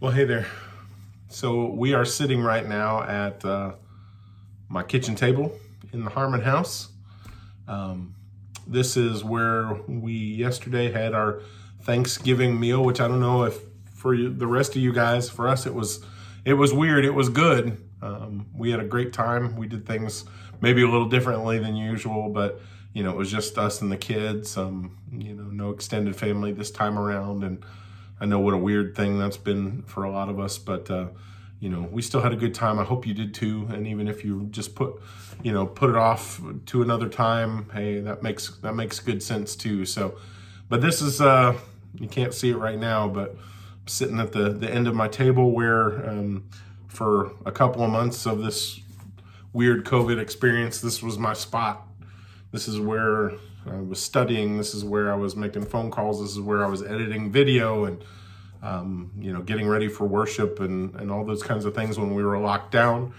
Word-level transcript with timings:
Well, 0.00 0.12
hey 0.12 0.26
there. 0.26 0.46
So 1.28 1.72
we 1.72 1.92
are 1.92 2.04
sitting 2.04 2.40
right 2.40 2.64
now 2.64 3.02
at 3.02 3.44
uh, 3.44 3.72
my 4.68 4.84
kitchen 4.84 5.16
table 5.16 5.58
in 5.92 6.04
the 6.04 6.10
Harmon 6.10 6.40
house. 6.40 6.90
Um, 7.66 8.14
this 8.64 8.96
is 8.96 9.24
where 9.24 9.74
we 9.88 10.12
yesterday 10.12 10.92
had 10.92 11.14
our 11.14 11.42
Thanksgiving 11.82 12.60
meal, 12.60 12.84
which 12.84 13.00
I 13.00 13.08
don't 13.08 13.18
know 13.18 13.42
if 13.42 13.58
for 13.92 14.14
you, 14.14 14.32
the 14.32 14.46
rest 14.46 14.76
of 14.76 14.82
you 14.82 14.92
guys, 14.92 15.28
for 15.28 15.48
us 15.48 15.66
it 15.66 15.74
was 15.74 16.04
it 16.44 16.52
was 16.52 16.72
weird. 16.72 17.04
It 17.04 17.14
was 17.14 17.28
good. 17.28 17.84
Um, 18.00 18.46
we 18.56 18.70
had 18.70 18.78
a 18.78 18.84
great 18.84 19.12
time. 19.12 19.56
We 19.56 19.66
did 19.66 19.84
things 19.84 20.24
maybe 20.60 20.82
a 20.82 20.88
little 20.88 21.08
differently 21.08 21.58
than 21.58 21.74
usual, 21.74 22.28
but 22.28 22.60
you 22.92 23.02
know 23.02 23.10
it 23.10 23.16
was 23.16 23.32
just 23.32 23.58
us 23.58 23.82
and 23.82 23.90
the 23.90 23.96
kids. 23.96 24.56
Um, 24.56 24.96
you 25.10 25.34
know, 25.34 25.50
no 25.50 25.70
extended 25.70 26.14
family 26.14 26.52
this 26.52 26.70
time 26.70 26.96
around, 26.96 27.42
and 27.42 27.64
I 28.20 28.26
know 28.26 28.40
what 28.40 28.54
a 28.54 28.58
weird 28.58 28.96
thing 28.96 29.18
that's 29.18 29.36
been 29.36 29.82
for 29.82 30.04
a 30.04 30.10
lot 30.10 30.28
of 30.28 30.40
us, 30.40 30.58
but 30.58 30.90
uh, 30.90 31.08
you 31.60 31.68
know, 31.68 31.88
we 31.90 32.02
still 32.02 32.20
had 32.20 32.32
a 32.32 32.36
good 32.36 32.54
time. 32.54 32.78
I 32.78 32.84
hope 32.84 33.06
you 33.06 33.14
did 33.14 33.34
too. 33.34 33.68
And 33.72 33.86
even 33.86 34.06
if 34.06 34.24
you 34.24 34.46
just 34.50 34.74
put, 34.74 35.00
you 35.42 35.52
know, 35.52 35.66
put 35.66 35.90
it 35.90 35.96
off 35.96 36.40
to 36.66 36.82
another 36.82 37.08
time, 37.08 37.68
hey, 37.72 38.00
that 38.00 38.22
makes 38.22 38.56
that 38.58 38.74
makes 38.74 39.00
good 39.00 39.22
sense 39.22 39.56
too. 39.56 39.84
So, 39.84 40.16
but 40.68 40.80
this 40.80 41.02
is 41.02 41.20
uh, 41.20 41.56
you 41.94 42.08
can't 42.08 42.32
see 42.32 42.50
it 42.50 42.56
right 42.56 42.78
now, 42.78 43.08
but 43.08 43.30
I'm 43.30 43.88
sitting 43.88 44.20
at 44.20 44.32
the 44.32 44.50
the 44.50 44.70
end 44.70 44.86
of 44.86 44.94
my 44.94 45.08
table 45.08 45.50
where 45.50 46.08
um, 46.08 46.48
for 46.86 47.32
a 47.44 47.50
couple 47.50 47.82
of 47.82 47.90
months 47.90 48.26
of 48.26 48.38
this 48.42 48.80
weird 49.52 49.84
COVID 49.84 50.20
experience, 50.20 50.80
this 50.80 51.02
was 51.02 51.18
my 51.18 51.32
spot. 51.32 51.88
This 52.52 52.68
is 52.68 52.78
where 52.78 53.32
I 53.66 53.80
was 53.80 54.00
studying. 54.00 54.58
This 54.58 54.74
is 54.74 54.84
where 54.84 55.12
I 55.12 55.16
was 55.16 55.34
making 55.34 55.66
phone 55.66 55.90
calls. 55.90 56.20
This 56.20 56.30
is 56.32 56.40
where 56.40 56.64
I 56.64 56.68
was 56.68 56.82
editing 56.82 57.32
video 57.32 57.84
and, 57.84 58.02
um, 58.62 59.12
you 59.18 59.32
know, 59.32 59.40
getting 59.42 59.68
ready 59.68 59.88
for 59.88 60.06
worship 60.06 60.60
and, 60.60 60.94
and 60.96 61.10
all 61.10 61.24
those 61.24 61.42
kinds 61.42 61.64
of 61.64 61.74
things 61.74 61.98
when 61.98 62.14
we 62.14 62.22
were 62.22 62.38
locked 62.38 62.72
down, 62.72 63.14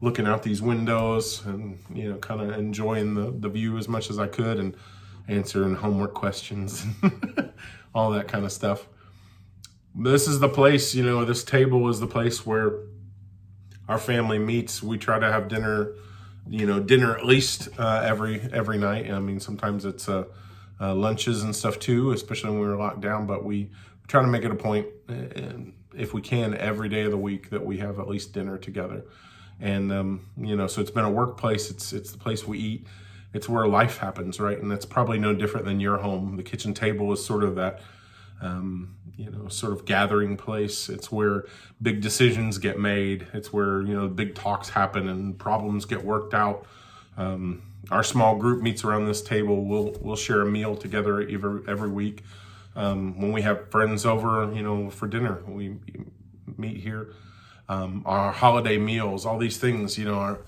looking 0.00 0.26
out 0.26 0.42
these 0.42 0.62
windows 0.62 1.44
and, 1.44 1.78
you 1.92 2.10
know, 2.10 2.18
kind 2.18 2.40
of 2.40 2.58
enjoying 2.58 3.14
the, 3.14 3.30
the 3.30 3.48
view 3.48 3.76
as 3.78 3.88
much 3.88 4.10
as 4.10 4.18
I 4.18 4.26
could 4.26 4.58
and 4.58 4.76
answering 5.26 5.74
homework 5.74 6.14
questions, 6.14 6.84
and 7.02 7.52
all 7.94 8.10
that 8.10 8.28
kind 8.28 8.44
of 8.44 8.52
stuff. 8.52 8.86
This 9.94 10.26
is 10.26 10.40
the 10.40 10.48
place, 10.48 10.94
you 10.94 11.04
know, 11.04 11.24
this 11.24 11.44
table 11.44 11.88
is 11.88 12.00
the 12.00 12.06
place 12.06 12.44
where 12.44 12.80
our 13.88 13.98
family 13.98 14.38
meets. 14.38 14.82
We 14.82 14.98
try 14.98 15.18
to 15.18 15.30
have 15.30 15.48
dinner 15.48 15.94
you 16.48 16.66
know 16.66 16.80
dinner 16.80 17.16
at 17.16 17.24
least 17.24 17.68
uh, 17.78 18.02
every 18.04 18.40
every 18.52 18.78
night. 18.78 19.10
I 19.10 19.18
mean, 19.18 19.40
sometimes 19.40 19.84
it's 19.84 20.08
uh, 20.08 20.24
uh, 20.80 20.94
lunches 20.94 21.42
and 21.42 21.54
stuff 21.54 21.78
too, 21.78 22.12
especially 22.12 22.50
when 22.50 22.60
we 22.60 22.66
were 22.66 22.76
locked 22.76 23.00
down. 23.00 23.26
But 23.26 23.44
we 23.44 23.70
try 24.06 24.22
to 24.22 24.28
make 24.28 24.44
it 24.44 24.50
a 24.50 24.56
point, 24.56 24.86
and 25.08 25.72
if 25.96 26.12
we 26.12 26.20
can, 26.20 26.56
every 26.56 26.88
day 26.88 27.02
of 27.02 27.10
the 27.10 27.18
week 27.18 27.50
that 27.50 27.64
we 27.64 27.78
have 27.78 27.98
at 27.98 28.08
least 28.08 28.32
dinner 28.32 28.58
together. 28.58 29.04
And 29.60 29.92
um, 29.92 30.26
you 30.36 30.56
know, 30.56 30.66
so 30.66 30.80
it's 30.80 30.90
been 30.90 31.04
a 31.04 31.10
workplace. 31.10 31.70
It's 31.70 31.92
it's 31.92 32.12
the 32.12 32.18
place 32.18 32.46
we 32.46 32.58
eat. 32.58 32.86
It's 33.32 33.48
where 33.48 33.66
life 33.66 33.98
happens, 33.98 34.38
right? 34.38 34.58
And 34.58 34.70
that's 34.70 34.86
probably 34.86 35.18
no 35.18 35.34
different 35.34 35.66
than 35.66 35.80
your 35.80 35.98
home. 35.98 36.36
The 36.36 36.42
kitchen 36.42 36.72
table 36.72 37.12
is 37.12 37.24
sort 37.24 37.42
of 37.42 37.56
that 37.56 37.80
um, 38.40 38.96
you 39.16 39.30
know, 39.30 39.48
sort 39.48 39.72
of 39.72 39.84
gathering 39.84 40.36
place. 40.36 40.88
It's 40.88 41.10
where 41.10 41.44
big 41.80 42.00
decisions 42.00 42.58
get 42.58 42.78
made. 42.78 43.26
It's 43.32 43.52
where, 43.52 43.82
you 43.82 43.94
know, 43.94 44.08
big 44.08 44.34
talks 44.34 44.68
happen 44.68 45.08
and 45.08 45.38
problems 45.38 45.84
get 45.84 46.04
worked 46.04 46.34
out. 46.34 46.66
Um, 47.16 47.62
our 47.90 48.02
small 48.02 48.36
group 48.36 48.62
meets 48.62 48.84
around 48.84 49.06
this 49.06 49.22
table. 49.22 49.64
We'll, 49.64 49.96
we'll 50.00 50.16
share 50.16 50.40
a 50.40 50.46
meal 50.46 50.76
together 50.76 51.20
every, 51.20 51.62
every 51.68 51.90
week. 51.90 52.22
Um, 52.76 53.20
when 53.20 53.32
we 53.32 53.42
have 53.42 53.70
friends 53.70 54.04
over, 54.04 54.52
you 54.52 54.62
know, 54.62 54.90
for 54.90 55.06
dinner, 55.06 55.42
we 55.46 55.76
meet 56.56 56.78
here. 56.78 57.12
Um, 57.68 58.02
our 58.04 58.32
holiday 58.32 58.76
meals, 58.78 59.24
all 59.24 59.38
these 59.38 59.56
things, 59.58 59.96
you 59.96 60.04
know, 60.04 60.38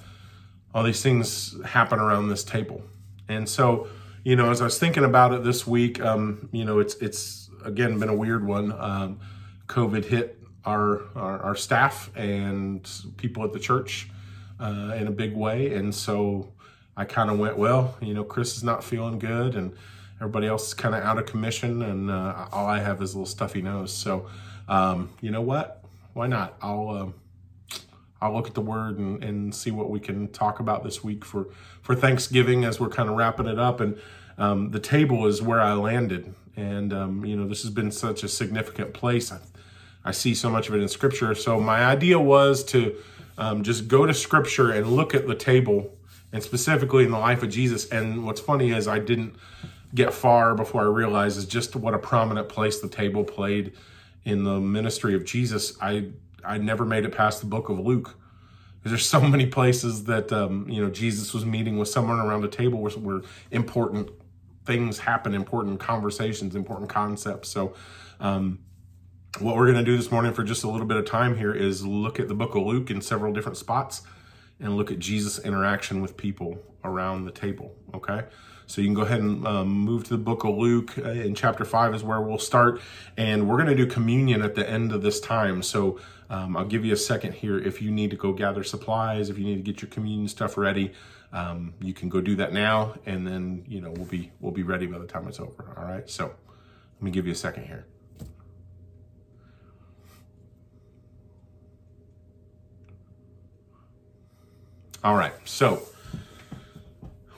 all 0.74 0.82
these 0.82 1.02
things 1.02 1.56
happen 1.64 1.98
around 1.98 2.28
this 2.28 2.44
table. 2.44 2.82
And 3.28 3.48
so, 3.48 3.88
you 4.22 4.37
know, 4.37 4.50
as 4.50 4.60
I 4.60 4.64
was 4.64 4.78
thinking 4.78 5.04
about 5.04 5.32
it 5.32 5.42
this 5.44 5.66
week, 5.66 6.00
um, 6.00 6.48
you 6.53 6.64
know, 6.64 6.78
it's, 6.78 6.94
it's, 6.97 7.47
again 7.66 7.98
been 7.98 8.09
a 8.09 8.14
weird 8.14 8.47
one. 8.47 8.72
Um, 8.78 9.20
COVID 9.66 10.04
hit 10.04 10.41
our, 10.64 11.03
our, 11.14 11.41
our 11.41 11.54
staff 11.56 12.10
and 12.16 12.88
people 13.16 13.44
at 13.44 13.53
the 13.53 13.58
church 13.58 14.08
uh, 14.60 14.94
in 14.97 15.06
a 15.06 15.10
big 15.10 15.34
way, 15.34 15.75
and 15.75 15.94
so 15.94 16.53
I 16.97 17.04
kind 17.04 17.31
of 17.31 17.38
went, 17.38 17.58
well, 17.58 17.97
you 18.00 18.14
know, 18.14 18.25
Chris 18.25 18.56
is 18.56 18.64
not 18.64 18.82
feeling 18.82 19.19
good, 19.19 19.54
and 19.54 19.76
everybody 20.21 20.47
else 20.47 20.69
is 20.69 20.75
kind 20.75 20.94
of 20.94 21.03
out 21.03 21.19
of 21.19 21.27
commission, 21.27 21.82
and 21.82 22.10
uh, 22.10 22.47
all 22.53 22.66
I 22.66 22.81
have 22.81 23.03
is 23.03 23.15
a 23.15 23.19
little 23.19 23.27
stuffy 23.27 23.62
nose. 23.62 23.93
So, 23.93 24.27
um, 24.69 25.10
you 25.21 25.31
know 25.31 25.43
what? 25.43 25.84
Why 26.12 26.27
not? 26.27 26.56
I'll. 26.60 26.88
Uh, 26.91 27.06
I'll 28.21 28.32
look 28.32 28.47
at 28.47 28.55
the 28.55 28.62
word 28.62 28.99
and, 28.99 29.22
and 29.22 29.55
see 29.55 29.71
what 29.71 29.91
we 29.91 30.00
can 30.00 30.28
talk 30.28 30.59
about 30.59 30.82
this 30.82 31.05
week 31.05 31.25
for, 31.25 31.49
for 31.82 31.94
Thanksgiving 31.94 32.65
as 32.65 32.81
we're 32.81 32.88
kind 32.88 33.10
of 33.10 33.16
wrapping 33.16 33.47
it 33.47 33.59
up. 33.59 33.81
And 33.81 33.99
um, 34.38 34.71
the 34.71 34.81
table 34.81 35.26
is 35.26 35.43
where 35.43 35.60
I 35.60 35.75
landed. 35.75 36.34
And, 36.56 36.93
um, 36.93 37.25
you 37.25 37.37
know, 37.37 37.47
this 37.47 37.62
has 37.62 37.71
been 37.71 37.91
such 37.91 38.22
a 38.22 38.28
significant 38.28 38.94
place. 38.94 39.31
I, 39.31 39.38
I, 40.05 40.12
see 40.12 40.34
so 40.34 40.49
much 40.49 40.69
of 40.69 40.75
it 40.75 40.81
in 40.81 40.88
Scripture. 40.88 41.34
So 41.34 41.60
my 41.60 41.84
idea 41.84 42.19
was 42.19 42.65
to 42.65 42.97
um, 43.37 43.62
just 43.62 43.88
go 43.88 44.06
to 44.06 44.15
Scripture 44.15 44.71
and 44.71 44.87
look 44.87 45.15
at 45.15 45.26
the 45.26 45.34
table, 45.34 45.93
and 46.32 46.43
specifically 46.43 47.05
in 47.05 47.10
the 47.10 47.19
life 47.19 47.43
of 47.43 47.50
Jesus. 47.50 47.87
And 47.91 48.25
what's 48.25 48.41
funny 48.41 48.72
is 48.72 48.88
I 48.88 48.99
didn't 48.99 49.37
get 49.94 50.12
far 50.12 50.54
before 50.54 50.82
I 50.82 50.86
realize 50.86 51.36
is 51.36 51.47
just 51.47 51.76
what 51.76 51.94
a 51.94 51.98
prominent 51.98 52.48
place 52.48 52.80
the 52.80 52.88
table 52.88 53.24
played 53.24 53.72
in 54.24 54.44
the 54.44 54.60
ministry 54.60 55.14
of 55.14 55.24
Jesus. 55.24 55.76
I 55.80 56.10
I 56.44 56.58
never 56.58 56.84
made 56.84 57.04
it 57.04 57.12
past 57.12 57.41
the 57.41 57.47
book 57.47 57.69
of 57.69 57.78
Luke. 57.78 58.16
There's 58.84 59.04
so 59.04 59.20
many 59.20 59.46
places 59.46 60.04
that 60.04 60.32
um, 60.32 60.69
you 60.69 60.82
know 60.82 60.91
Jesus 60.91 61.34
was 61.34 61.44
meeting 61.44 61.78
with 61.78 61.88
someone 61.88 62.20
around 62.20 62.42
the 62.42 62.48
table 62.48 62.80
where, 62.80 62.92
where 62.92 63.22
important 63.50 64.10
things 64.64 64.98
happen, 64.98 65.34
important 65.34 65.80
conversations, 65.80 66.54
important 66.54 66.91
concepts. 66.91 67.48
So, 67.48 67.75
um, 68.20 68.58
what 69.38 69.56
we're 69.56 69.66
going 69.66 69.84
to 69.84 69.84
do 69.84 69.96
this 69.96 70.10
morning 70.10 70.32
for 70.32 70.42
just 70.42 70.64
a 70.64 70.69
little 70.69 70.86
bit 70.86 70.96
of 70.96 71.04
time 71.04 71.36
here 71.36 71.52
is 71.52 71.84
look 71.84 72.19
at 72.19 72.28
the 72.28 72.34
book 72.34 72.54
of 72.54 72.62
Luke 72.62 72.91
in 72.91 73.00
several 73.00 73.32
different 73.32 73.58
spots 73.58 74.02
and 74.60 74.76
look 74.76 74.91
at 74.91 74.98
Jesus' 74.98 75.38
interaction 75.38 76.00
with 76.00 76.16
people 76.16 76.58
around 76.82 77.25
the 77.25 77.30
table. 77.30 77.75
Okay. 77.94 78.25
So 78.66 78.81
you 78.81 78.88
can 78.88 78.94
go 78.94 79.03
ahead 79.03 79.21
and 79.21 79.47
um, 79.47 79.69
move 79.69 80.04
to 80.04 80.10
the 80.10 80.19
book 80.19 80.44
of 80.44 80.56
Luke 80.56 80.99
uh, 80.99 81.10
in 81.10 81.34
chapter 81.34 81.65
5 81.65 81.94
is 81.94 82.03
where 82.03 82.21
we'll 82.21 82.38
start. 82.38 82.81
And 83.16 83.49
we're 83.49 83.56
going 83.56 83.69
to 83.69 83.77
do 83.77 83.87
communion 83.87 84.43
at 84.43 84.54
the 84.54 84.69
end 84.69 84.93
of 84.93 85.03
this 85.03 85.21
time. 85.21 85.62
So 85.62 86.00
um, 86.28 86.56
I'll 86.56 86.65
give 86.65 86.84
you 86.84 86.93
a 86.93 86.97
second 86.97 87.34
here 87.34 87.59
if 87.59 87.81
you 87.81 87.91
need 87.91 88.10
to 88.10 88.16
go 88.16 88.32
gather 88.32 88.65
supplies, 88.65 89.31
if 89.31 89.38
you 89.38 89.44
need 89.44 89.56
to 89.56 89.62
get 89.62 89.82
your 89.82 89.91
communion 89.91 90.28
stuff 90.28 90.56
ready. 90.56 90.93
Um, 91.32 91.75
you 91.81 91.93
can 91.93 92.09
go 92.09 92.21
do 92.21 92.37
that 92.37 92.53
now, 92.53 92.94
and 93.05 93.26
then 93.26 93.65
you 93.69 93.81
know 93.81 93.91
we'll 93.91 94.06
be 94.06 94.31
we'll 94.41 94.53
be 94.53 94.62
ready 94.62 94.87
by 94.87 94.99
the 94.99 95.06
time 95.06 95.26
it's 95.28 95.41
over. 95.41 95.75
All 95.76 95.84
right. 95.84 96.09
So 96.09 96.26
let 96.26 97.03
me 97.03 97.10
give 97.10 97.26
you 97.26 97.32
a 97.32 97.37
second 97.37 97.66
here. 97.66 97.87
All 105.05 105.15
right. 105.15 105.34
So 105.44 105.82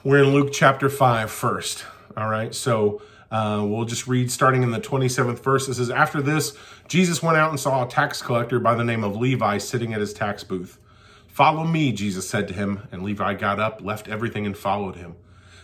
we're 0.03 0.23
in 0.23 0.31
Luke 0.33 0.51
chapter 0.53 0.89
5 0.89 1.29
first. 1.29 1.85
All 2.15 2.29
right. 2.29 2.53
So 2.55 3.01
uh, 3.31 3.65
we'll 3.67 3.85
just 3.85 4.07
read 4.07 4.31
starting 4.31 4.63
in 4.63 4.71
the 4.71 4.79
27th 4.79 5.39
verse. 5.39 5.67
It 5.67 5.75
says, 5.75 5.89
After 5.89 6.21
this, 6.21 6.57
Jesus 6.87 7.21
went 7.21 7.37
out 7.37 7.49
and 7.49 7.59
saw 7.59 7.85
a 7.85 7.89
tax 7.89 8.21
collector 8.21 8.59
by 8.59 8.75
the 8.75 8.83
name 8.83 9.03
of 9.03 9.15
Levi 9.15 9.57
sitting 9.57 9.93
at 9.93 9.99
his 9.99 10.13
tax 10.13 10.43
booth. 10.43 10.79
Follow 11.27 11.63
me, 11.63 11.91
Jesus 11.91 12.29
said 12.29 12.47
to 12.47 12.53
him. 12.53 12.87
And 12.91 13.03
Levi 13.03 13.33
got 13.35 13.59
up, 13.59 13.81
left 13.81 14.07
everything, 14.07 14.45
and 14.45 14.57
followed 14.57 14.95
him. 14.95 15.15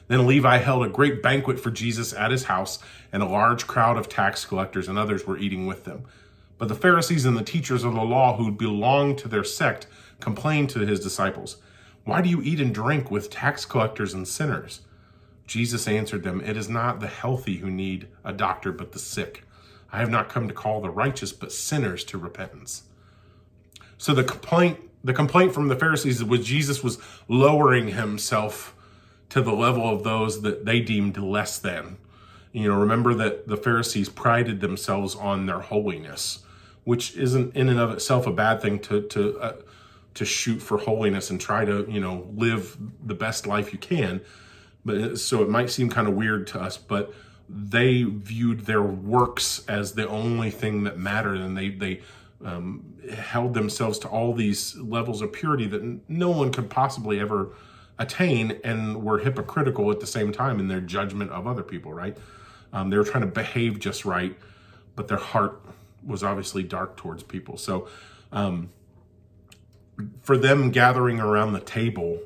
Then 0.08 0.28
Levi 0.28 0.58
held 0.58 0.86
a 0.86 0.90
great 0.90 1.24
banquet 1.24 1.60
for 1.60 1.72
Jesus 1.72 2.14
at 2.14 2.30
his 2.30 2.44
house, 2.44 2.78
and 3.12 3.24
a 3.24 3.28
large 3.28 3.66
crowd 3.66 3.98
of 3.98 4.08
tax 4.08 4.46
collectors 4.46 4.88
and 4.88 5.00
others 5.00 5.26
were 5.26 5.38
eating 5.38 5.66
with 5.66 5.86
them. 5.86 6.04
But 6.58 6.68
the 6.68 6.76
Pharisees 6.76 7.26
and 7.26 7.36
the 7.36 7.44
teachers 7.44 7.84
of 7.84 7.96
the 7.96 8.04
law 8.04 8.38
who 8.38 8.52
belonged 8.52 9.18
to 9.20 9.28
their 9.28 9.44
sect 9.44 9.88
complained 10.20 10.70
to 10.72 10.80
his 10.80 11.00
disciples, 11.00 11.58
Why 12.06 12.22
do 12.22 12.30
you 12.30 12.42
eat 12.42 12.62
and 12.62 12.74
drink 12.74 13.12
with 13.12 13.30
tax 13.30 13.66
collectors 13.66 14.14
and 14.14 14.28
sinners? 14.28 14.82
Jesus 15.48 15.88
answered 15.88 16.24
them, 16.24 16.40
It 16.42 16.56
is 16.56 16.70
not 16.70 17.00
the 17.00 17.08
healthy 17.08 17.58
who 17.58 17.70
need 17.70 18.08
a 18.24 18.32
doctor, 18.32 18.72
but 18.72 18.94
the 18.94 19.00
sick. 19.00 19.44
I 19.92 20.00
have 20.00 20.10
not 20.10 20.30
come 20.30 20.48
to 20.48 20.54
call 20.54 20.82
the 20.82 20.90
righteous, 20.90 21.32
but 21.32 21.52
sinners 21.52 22.04
to 22.06 22.18
repentance. 22.18 22.84
So 23.98 24.14
the 24.14 24.24
complaint 24.24 24.80
the 25.04 25.14
complaint 25.14 25.54
from 25.54 25.68
the 25.68 25.76
Pharisees 25.76 26.24
was 26.24 26.46
Jesus 26.46 26.84
was 26.84 26.98
lowering 27.28 27.90
himself 27.90 28.76
to 29.30 29.40
the 29.40 29.54
level 29.54 29.88
of 29.88 30.04
those 30.04 30.42
that 30.42 30.66
they 30.66 30.80
deemed 30.80 31.18
less 31.18 31.60
than. 31.60 31.98
You 32.52 32.70
know, 32.70 32.80
remember 32.80 33.14
that 33.14 33.48
the 33.48 33.56
Pharisees 33.56 34.10
prided 34.10 34.62
themselves 34.62 35.16
on 35.16 35.46
their 35.46 35.60
holiness, 35.60 36.40
which 36.86 37.16
isn't 37.16 37.56
in 37.56 37.70
and 37.70 37.80
of 37.80 37.92
itself 37.92 38.26
a 38.26 38.32
bad 38.32 38.62
thing 38.62 38.80
to 38.80 39.02
to 39.04 39.40
uh, 39.40 39.54
to 40.16 40.26
shoot 40.26 40.60
for 40.60 40.78
holiness 40.78 41.30
and 41.30 41.40
try 41.40 41.66
to 41.66 41.86
you 41.90 42.00
know 42.00 42.28
live 42.34 42.78
the 43.06 43.16
best 43.16 43.48
life 43.48 43.72
you 43.72 43.80
can. 43.80 44.22
But 44.84 45.20
so 45.20 45.42
it 45.42 45.50
might 45.50 45.70
seem 45.70 45.90
kind 45.90 46.08
of 46.08 46.14
weird 46.14 46.48
to 46.48 46.62
us, 46.62 46.78
but 46.78 47.14
they 47.48 48.04
viewed 48.04 48.62
their 48.62 48.82
works 48.82 49.64
as 49.68 49.94
the 49.94 50.08
only 50.08 50.50
thing 50.52 50.84
that 50.84 50.98
mattered, 50.98 51.38
and 51.38 51.58
they 51.58 51.70
they 51.70 52.02
um, 52.44 52.84
held 53.12 53.54
themselves 53.54 54.00
to 54.00 54.08
all 54.08 54.34
these 54.34 54.76
levels 54.78 55.22
of 55.22 55.32
purity 55.32 55.68
that 55.68 56.10
no 56.10 56.30
one 56.30 56.52
could 56.52 56.70
possibly 56.70 57.20
ever 57.20 57.54
attain 57.98 58.60
and 58.64 59.04
were 59.04 59.20
hypocritical 59.20 59.90
at 59.92 60.00
the 60.00 60.08
same 60.08 60.32
time 60.32 60.60
in 60.60 60.68
their 60.68 60.82
judgment 60.82 61.32
of 61.32 61.48
other 61.48 61.64
people, 61.64 61.94
right? 61.94 62.18
Um, 62.74 62.90
they 62.90 62.98
were 62.98 63.06
trying 63.06 63.22
to 63.22 63.28
behave 63.28 63.80
just 63.80 64.06
right, 64.06 64.38
but 64.96 65.08
their 65.08 65.18
heart 65.18 65.62
was 66.06 66.24
obviously 66.24 66.62
dark 66.62 66.98
towards 66.98 67.24
people. 67.24 67.58
So, 67.58 67.88
um, 68.32 68.70
for 70.22 70.38
them 70.38 70.72
gathering 70.72 71.20
around 71.20 71.54
the 71.54 71.60
table, 71.60 72.20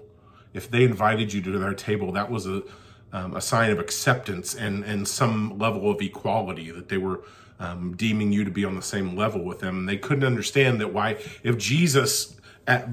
if 0.54 0.70
they 0.70 0.84
invited 0.84 1.34
you 1.34 1.42
to 1.42 1.58
their 1.58 1.74
table, 1.74 2.12
that 2.14 2.30
was 2.30 2.48
a 2.48 2.64
um, 3.12 3.36
a 3.36 3.42
sign 3.42 3.72
of 3.72 3.80
acceptance 3.80 4.54
and 4.56 4.84
and 4.84 5.08
some 5.08 5.58
level 5.58 5.90
of 5.90 6.02
equality 6.02 6.72
that 6.72 6.90
they 6.90 6.98
were 6.98 7.22
um, 7.60 7.96
deeming 7.96 8.32
you 8.32 8.44
to 8.44 8.52
be 8.52 8.64
on 8.64 8.76
the 8.76 8.82
same 8.82 9.16
level 9.16 9.44
with 9.44 9.60
them. 9.60 9.80
And 9.80 9.90
they 9.90 9.98
couldn't 9.98 10.24
understand 10.24 10.80
that 10.80 10.94
why 10.94 11.18
if 11.44 11.58
Jesus 11.58 12.38
at 12.68 12.88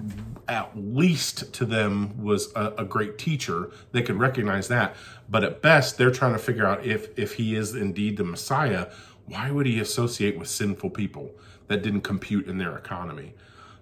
at 0.49 0.70
least 0.75 1.52
to 1.52 1.64
them 1.64 2.22
was 2.22 2.52
a, 2.55 2.72
a, 2.79 2.84
great 2.84 3.19
teacher, 3.19 3.70
they 3.93 4.00
could 4.00 4.19
recognize 4.19 4.69
that. 4.69 4.94
But 5.29 5.44
at 5.44 5.61
best, 5.61 5.99
they're 5.99 6.11
trying 6.11 6.32
to 6.32 6.38
figure 6.38 6.67
out 6.67 6.84
if 6.84 7.17
if 7.19 7.34
he 7.34 7.55
is 7.55 7.75
indeed 7.75 8.17
the 8.17 8.25
Messiah. 8.25 8.88
Why 9.26 9.50
would 9.50 9.67
he 9.67 9.81
associate 9.81 10.38
with 10.38 10.49
sinful 10.49 10.90
people 10.90 11.32
that 11.67 11.82
didn't 11.82 12.02
compute 12.02 12.46
in 12.46 12.58
their 12.58 12.76
economy? 12.76 13.34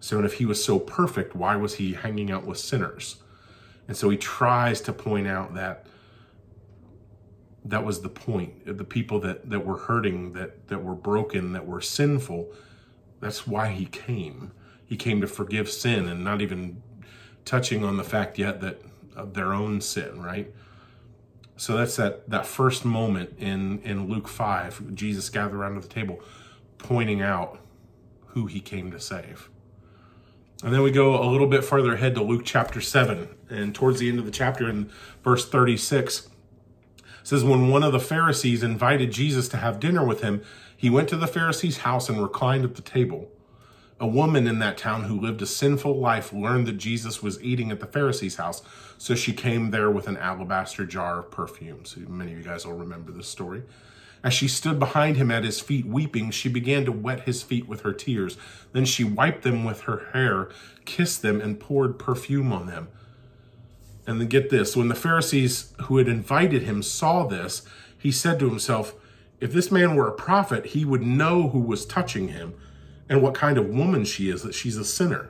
So, 0.04 0.18
and 0.18 0.26
if 0.26 0.34
he 0.34 0.44
was 0.44 0.62
so 0.62 0.78
perfect, 0.78 1.34
why 1.34 1.56
was 1.56 1.76
he 1.76 1.94
hanging 1.94 2.30
out 2.30 2.44
with 2.44 2.58
sinners? 2.58 3.22
And 3.88 3.96
so 3.96 4.10
he 4.10 4.18
tries 4.18 4.82
to 4.82 4.92
point 4.92 5.26
out 5.26 5.54
that 5.54 5.86
that 7.64 7.86
was 7.86 8.02
the 8.02 8.10
point. 8.10 8.66
The 8.66 8.84
people 8.84 9.18
that, 9.20 9.48
that 9.48 9.64
were 9.64 9.78
hurting, 9.78 10.34
that, 10.34 10.68
that 10.68 10.84
were 10.84 10.94
broken, 10.94 11.54
that 11.54 11.66
were 11.66 11.80
sinful, 11.80 12.52
that's 13.20 13.46
why 13.46 13.70
he 13.70 13.86
came. 13.86 14.52
He 14.84 14.98
came 14.98 15.22
to 15.22 15.26
forgive 15.26 15.70
sin 15.70 16.06
and 16.06 16.22
not 16.22 16.42
even 16.42 16.82
touching 17.46 17.82
on 17.82 17.96
the 17.96 18.04
fact 18.04 18.38
yet 18.38 18.60
that 18.60 18.82
of 19.16 19.32
their 19.32 19.54
own 19.54 19.80
sin, 19.80 20.20
right? 20.20 20.52
So 21.56 21.78
that's 21.78 21.96
that 21.96 22.28
that 22.28 22.44
first 22.44 22.84
moment 22.84 23.38
in 23.38 23.80
in 23.80 24.10
Luke 24.10 24.28
5, 24.28 24.94
Jesus 24.94 25.30
gathered 25.30 25.56
around 25.56 25.80
the 25.80 25.88
table 25.88 26.20
pointing 26.76 27.22
out 27.22 27.58
who 28.26 28.44
he 28.44 28.60
came 28.60 28.90
to 28.90 29.00
save. 29.00 29.48
And 30.64 30.72
then 30.72 30.80
we 30.80 30.90
go 30.90 31.22
a 31.22 31.28
little 31.28 31.46
bit 31.46 31.62
further 31.62 31.92
ahead 31.92 32.14
to 32.14 32.22
Luke 32.22 32.40
chapter 32.42 32.80
7 32.80 33.28
and 33.50 33.74
towards 33.74 34.00
the 34.00 34.08
end 34.08 34.18
of 34.18 34.24
the 34.24 34.30
chapter 34.30 34.66
in 34.66 34.90
verse 35.22 35.46
36 35.46 36.30
says 37.22 37.44
when 37.44 37.68
one 37.68 37.82
of 37.82 37.92
the 37.92 38.00
Pharisees 38.00 38.62
invited 38.62 39.12
Jesus 39.12 39.46
to 39.48 39.58
have 39.58 39.78
dinner 39.78 40.02
with 40.02 40.22
him, 40.22 40.42
he 40.74 40.88
went 40.88 41.10
to 41.10 41.18
the 41.18 41.26
Pharisee's 41.26 41.78
house 41.78 42.08
and 42.08 42.22
reclined 42.22 42.64
at 42.64 42.76
the 42.76 42.82
table. 42.82 43.30
A 44.00 44.06
woman 44.06 44.46
in 44.46 44.58
that 44.60 44.78
town 44.78 45.04
who 45.04 45.20
lived 45.20 45.42
a 45.42 45.46
sinful 45.46 45.98
life 46.00 46.32
learned 46.32 46.66
that 46.66 46.78
Jesus 46.78 47.22
was 47.22 47.42
eating 47.42 47.70
at 47.70 47.80
the 47.80 47.86
Pharisee's 47.86 48.36
house, 48.36 48.62
so 48.96 49.14
she 49.14 49.34
came 49.34 49.70
there 49.70 49.90
with 49.90 50.08
an 50.08 50.16
alabaster 50.16 50.86
jar 50.86 51.18
of 51.18 51.30
perfume. 51.30 51.84
So 51.84 52.00
many 52.08 52.32
of 52.32 52.38
you 52.38 52.44
guys 52.44 52.66
will 52.66 52.72
remember 52.72 53.12
this 53.12 53.28
story. 53.28 53.64
As 54.24 54.32
she 54.32 54.48
stood 54.48 54.78
behind 54.78 55.18
him 55.18 55.30
at 55.30 55.44
his 55.44 55.60
feet 55.60 55.84
weeping, 55.84 56.30
she 56.30 56.48
began 56.48 56.86
to 56.86 56.92
wet 56.92 57.20
his 57.20 57.42
feet 57.42 57.68
with 57.68 57.82
her 57.82 57.92
tears. 57.92 58.38
Then 58.72 58.86
she 58.86 59.04
wiped 59.04 59.42
them 59.42 59.64
with 59.64 59.82
her 59.82 60.08
hair, 60.14 60.48
kissed 60.86 61.20
them, 61.20 61.42
and 61.42 61.60
poured 61.60 61.98
perfume 61.98 62.50
on 62.50 62.66
them. 62.66 62.88
And 64.06 64.18
then 64.18 64.28
get 64.28 64.48
this 64.48 64.74
when 64.74 64.88
the 64.88 64.94
Pharisees 64.94 65.74
who 65.82 65.98
had 65.98 66.08
invited 66.08 66.62
him 66.62 66.82
saw 66.82 67.26
this, 67.26 67.62
he 67.98 68.10
said 68.10 68.38
to 68.38 68.48
himself, 68.48 68.94
If 69.40 69.52
this 69.52 69.70
man 69.70 69.94
were 69.94 70.08
a 70.08 70.12
prophet, 70.12 70.66
he 70.66 70.86
would 70.86 71.02
know 71.02 71.48
who 71.48 71.60
was 71.60 71.84
touching 71.84 72.28
him 72.28 72.54
and 73.10 73.20
what 73.20 73.34
kind 73.34 73.58
of 73.58 73.68
woman 73.68 74.06
she 74.06 74.30
is, 74.30 74.42
that 74.42 74.54
she's 74.54 74.78
a 74.78 74.84
sinner. 74.86 75.28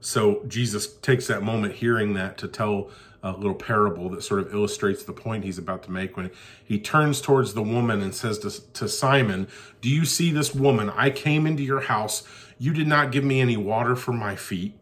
So 0.00 0.44
Jesus 0.48 0.96
takes 0.96 1.26
that 1.26 1.42
moment 1.42 1.74
hearing 1.74 2.14
that 2.14 2.38
to 2.38 2.48
tell 2.48 2.90
a 3.22 3.32
little 3.32 3.54
parable 3.54 4.08
that 4.10 4.22
sort 4.22 4.40
of 4.40 4.52
illustrates 4.52 5.04
the 5.04 5.12
point 5.12 5.44
he's 5.44 5.58
about 5.58 5.82
to 5.84 5.92
make 5.92 6.16
when 6.16 6.30
he 6.64 6.78
turns 6.78 7.20
towards 7.20 7.54
the 7.54 7.62
woman 7.62 8.02
and 8.02 8.14
says 8.14 8.38
to, 8.40 8.72
to 8.72 8.88
Simon, 8.88 9.46
Do 9.80 9.88
you 9.88 10.04
see 10.04 10.30
this 10.30 10.54
woman? 10.54 10.90
I 10.90 11.10
came 11.10 11.46
into 11.46 11.62
your 11.62 11.82
house. 11.82 12.24
You 12.58 12.72
did 12.72 12.86
not 12.86 13.12
give 13.12 13.24
me 13.24 13.40
any 13.40 13.56
water 13.56 13.94
for 13.94 14.12
my 14.12 14.36
feet 14.36 14.74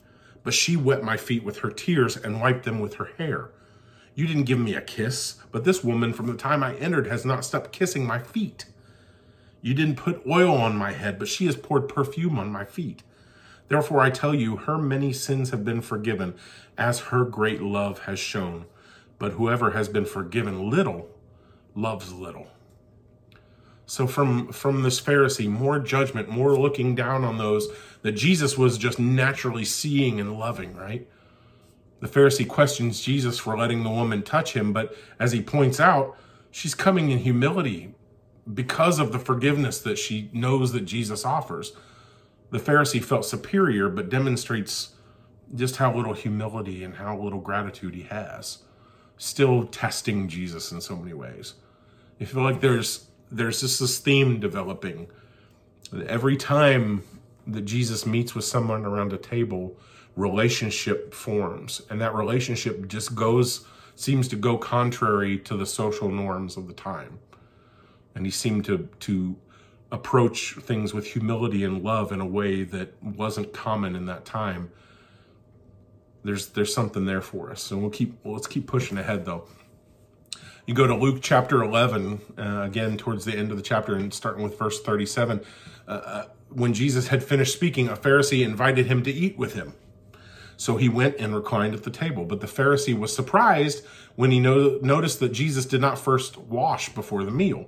but 0.42 0.54
she 0.54 0.76
wet 0.76 1.02
my 1.02 1.16
feet 1.16 1.44
with 1.44 1.58
her 1.58 1.70
tears 1.70 2.16
and 2.16 2.40
wiped 2.40 2.64
them 2.64 2.80
with 2.80 2.94
her 2.94 3.10
hair. 3.18 3.50
You 4.14 4.26
didn't 4.26 4.44
give 4.44 4.58
me 4.58 4.74
a 4.74 4.80
kiss, 4.80 5.36
but 5.50 5.64
this 5.64 5.84
woman 5.84 6.12
from 6.12 6.26
the 6.26 6.34
time 6.34 6.62
I 6.62 6.74
entered 6.76 7.06
has 7.06 7.24
not 7.24 7.44
stopped 7.44 7.72
kissing 7.72 8.06
my 8.06 8.18
feet. 8.18 8.66
You 9.62 9.74
didn't 9.74 9.96
put 9.96 10.26
oil 10.26 10.56
on 10.56 10.76
my 10.76 10.92
head, 10.92 11.18
but 11.18 11.28
she 11.28 11.46
has 11.46 11.56
poured 11.56 11.88
perfume 11.88 12.38
on 12.38 12.50
my 12.50 12.64
feet. 12.64 13.02
Therefore, 13.70 14.00
I 14.00 14.10
tell 14.10 14.34
you, 14.34 14.56
her 14.56 14.76
many 14.78 15.12
sins 15.12 15.50
have 15.50 15.64
been 15.64 15.80
forgiven, 15.80 16.34
as 16.76 16.98
her 16.98 17.24
great 17.24 17.62
love 17.62 18.00
has 18.00 18.18
shown. 18.18 18.66
But 19.20 19.34
whoever 19.34 19.70
has 19.70 19.88
been 19.88 20.04
forgiven 20.04 20.68
little 20.68 21.08
loves 21.76 22.12
little. 22.12 22.48
So 23.86 24.08
from 24.08 24.50
from 24.50 24.82
this 24.82 25.00
Pharisee, 25.00 25.48
more 25.48 25.78
judgment, 25.78 26.28
more 26.28 26.58
looking 26.58 26.96
down 26.96 27.22
on 27.22 27.38
those 27.38 27.68
that 28.02 28.12
Jesus 28.12 28.58
was 28.58 28.76
just 28.76 28.98
naturally 28.98 29.64
seeing 29.64 30.18
and 30.18 30.36
loving, 30.36 30.74
right? 30.74 31.08
The 32.00 32.08
Pharisee 32.08 32.48
questions 32.48 33.00
Jesus 33.00 33.38
for 33.38 33.56
letting 33.56 33.84
the 33.84 33.90
woman 33.90 34.22
touch 34.22 34.54
him, 34.54 34.72
but 34.72 34.96
as 35.20 35.30
he 35.30 35.42
points 35.42 35.78
out, 35.78 36.16
she's 36.50 36.74
coming 36.74 37.10
in 37.10 37.18
humility 37.18 37.94
because 38.52 38.98
of 38.98 39.12
the 39.12 39.20
forgiveness 39.20 39.78
that 39.82 39.96
she 39.96 40.28
knows 40.32 40.72
that 40.72 40.86
Jesus 40.86 41.24
offers. 41.24 41.72
The 42.50 42.58
Pharisee 42.58 43.02
felt 43.02 43.24
superior, 43.24 43.88
but 43.88 44.08
demonstrates 44.08 44.90
just 45.54 45.76
how 45.76 45.94
little 45.94 46.14
humility 46.14 46.84
and 46.84 46.96
how 46.96 47.18
little 47.18 47.40
gratitude 47.40 47.94
he 47.94 48.02
has. 48.02 48.58
Still 49.16 49.66
testing 49.66 50.28
Jesus 50.28 50.72
in 50.72 50.80
so 50.80 50.96
many 50.96 51.12
ways. 51.12 51.54
I 52.20 52.24
feel 52.24 52.42
like 52.42 52.60
there's 52.60 53.06
there's 53.30 53.60
just 53.60 53.78
this 53.78 53.98
theme 53.98 54.40
developing. 54.40 55.08
Every 56.06 56.36
time 56.36 57.04
that 57.46 57.62
Jesus 57.62 58.04
meets 58.04 58.34
with 58.34 58.44
someone 58.44 58.84
around 58.84 59.12
a 59.12 59.18
table, 59.18 59.76
relationship 60.16 61.14
forms, 61.14 61.80
and 61.90 62.00
that 62.00 62.14
relationship 62.14 62.88
just 62.88 63.14
goes 63.14 63.64
seems 63.94 64.28
to 64.28 64.36
go 64.36 64.56
contrary 64.56 65.38
to 65.38 65.56
the 65.56 65.66
social 65.66 66.08
norms 66.08 66.56
of 66.56 66.66
the 66.66 66.72
time. 66.72 67.18
And 68.14 68.24
he 68.24 68.32
seemed 68.32 68.64
to 68.66 68.88
to 69.00 69.36
approach 69.92 70.54
things 70.60 70.94
with 70.94 71.06
humility 71.08 71.64
and 71.64 71.82
love 71.82 72.12
in 72.12 72.20
a 72.20 72.26
way 72.26 72.62
that 72.62 73.02
wasn't 73.02 73.52
common 73.52 73.96
in 73.96 74.06
that 74.06 74.24
time. 74.24 74.70
There's 76.22 76.48
there's 76.48 76.72
something 76.72 77.06
there 77.06 77.20
for 77.20 77.50
us. 77.50 77.70
And 77.70 77.80
we'll 77.80 77.90
keep 77.90 78.18
well, 78.24 78.34
let's 78.34 78.46
keep 78.46 78.66
pushing 78.66 78.98
ahead 78.98 79.24
though. 79.24 79.48
You 80.66 80.74
go 80.74 80.86
to 80.86 80.94
Luke 80.94 81.18
chapter 81.20 81.64
11, 81.64 82.20
uh, 82.38 82.62
again, 82.62 82.96
towards 82.96 83.24
the 83.24 83.32
end 83.32 83.50
of 83.50 83.56
the 83.56 83.62
chapter, 83.62 83.96
and 83.96 84.14
starting 84.14 84.44
with 84.44 84.56
verse 84.56 84.80
37. 84.80 85.40
Uh, 85.88 85.90
uh, 85.90 86.24
when 86.50 86.74
Jesus 86.74 87.08
had 87.08 87.24
finished 87.24 87.52
speaking, 87.54 87.88
a 87.88 87.96
Pharisee 87.96 88.44
invited 88.44 88.86
him 88.86 89.02
to 89.02 89.10
eat 89.10 89.36
with 89.36 89.54
him. 89.54 89.74
So 90.56 90.76
he 90.76 90.88
went 90.88 91.16
and 91.18 91.34
reclined 91.34 91.74
at 91.74 91.84
the 91.84 91.90
table. 91.90 92.24
But 92.24 92.40
the 92.40 92.46
Pharisee 92.46 92.96
was 92.96 93.12
surprised 93.16 93.84
when 94.14 94.30
he 94.30 94.38
no- 94.38 94.78
noticed 94.82 95.18
that 95.20 95.32
Jesus 95.32 95.64
did 95.64 95.80
not 95.80 95.98
first 95.98 96.36
wash 96.36 96.94
before 96.94 97.24
the 97.24 97.30
meal. 97.30 97.66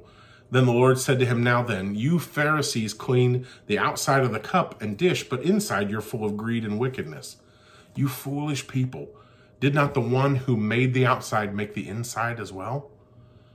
Then 0.52 0.66
the 0.66 0.72
Lord 0.72 0.98
said 0.98 1.18
to 1.18 1.24
him, 1.24 1.42
Now 1.42 1.62
then, 1.62 1.94
you 1.94 2.18
Pharisees 2.18 2.92
clean 2.92 3.46
the 3.68 3.78
outside 3.78 4.22
of 4.22 4.32
the 4.32 4.38
cup 4.38 4.82
and 4.82 4.98
dish, 4.98 5.26
but 5.26 5.42
inside 5.42 5.90
you're 5.90 6.02
full 6.02 6.26
of 6.26 6.36
greed 6.36 6.62
and 6.62 6.78
wickedness. 6.78 7.38
You 7.96 8.06
foolish 8.06 8.68
people. 8.68 9.08
Did 9.60 9.74
not 9.74 9.94
the 9.94 10.02
one 10.02 10.36
who 10.36 10.58
made 10.58 10.92
the 10.92 11.06
outside 11.06 11.54
make 11.54 11.72
the 11.72 11.88
inside 11.88 12.38
as 12.38 12.52
well? 12.52 12.90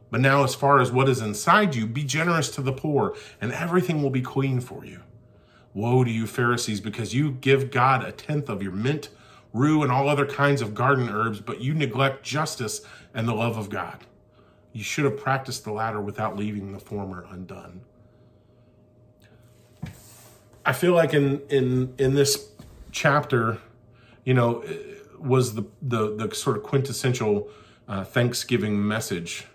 But 0.09 0.21
now, 0.21 0.43
as 0.43 0.55
far 0.55 0.79
as 0.79 0.91
what 0.91 1.07
is 1.07 1.21
inside 1.21 1.75
you, 1.75 1.85
be 1.85 2.03
generous 2.03 2.49
to 2.55 2.63
the 2.63 2.73
poor, 2.73 3.15
and 3.39 3.51
everything 3.51 4.01
will 4.01 4.09
be 4.09 4.21
clean 4.21 4.59
for 4.59 4.83
you. 4.83 5.01
Woe 5.75 6.03
to 6.03 6.09
you, 6.09 6.25
Pharisees, 6.25 6.81
because 6.81 7.13
you 7.13 7.29
give 7.29 7.69
God 7.69 8.03
a 8.03 8.11
tenth 8.11 8.49
of 8.49 8.63
your 8.63 8.71
mint, 8.71 9.09
rue, 9.53 9.83
and 9.83 9.91
all 9.91 10.09
other 10.09 10.25
kinds 10.25 10.63
of 10.63 10.73
garden 10.73 11.09
herbs, 11.09 11.41
but 11.41 11.61
you 11.61 11.75
neglect 11.75 12.23
justice 12.23 12.81
and 13.13 13.27
the 13.27 13.35
love 13.35 13.55
of 13.55 13.69
God. 13.69 14.03
You 14.77 14.83
should 14.83 15.05
have 15.05 15.17
practiced 15.17 15.63
the 15.63 15.71
latter 15.71 15.99
without 15.99 16.37
leaving 16.37 16.71
the 16.71 16.79
former 16.79 17.25
undone. 17.31 17.81
I 20.65 20.73
feel 20.73 20.93
like 20.93 21.13
in 21.13 21.41
in 21.49 21.95
in 21.97 22.13
this 22.13 22.49
chapter, 22.91 23.59
you 24.23 24.33
know, 24.33 24.63
was 25.19 25.55
the 25.55 25.65
the, 25.81 26.15
the 26.15 26.35
sort 26.35 26.57
of 26.57 26.63
quintessential 26.63 27.49
uh, 27.87 28.03
Thanksgiving 28.03 28.87
message 28.87 29.47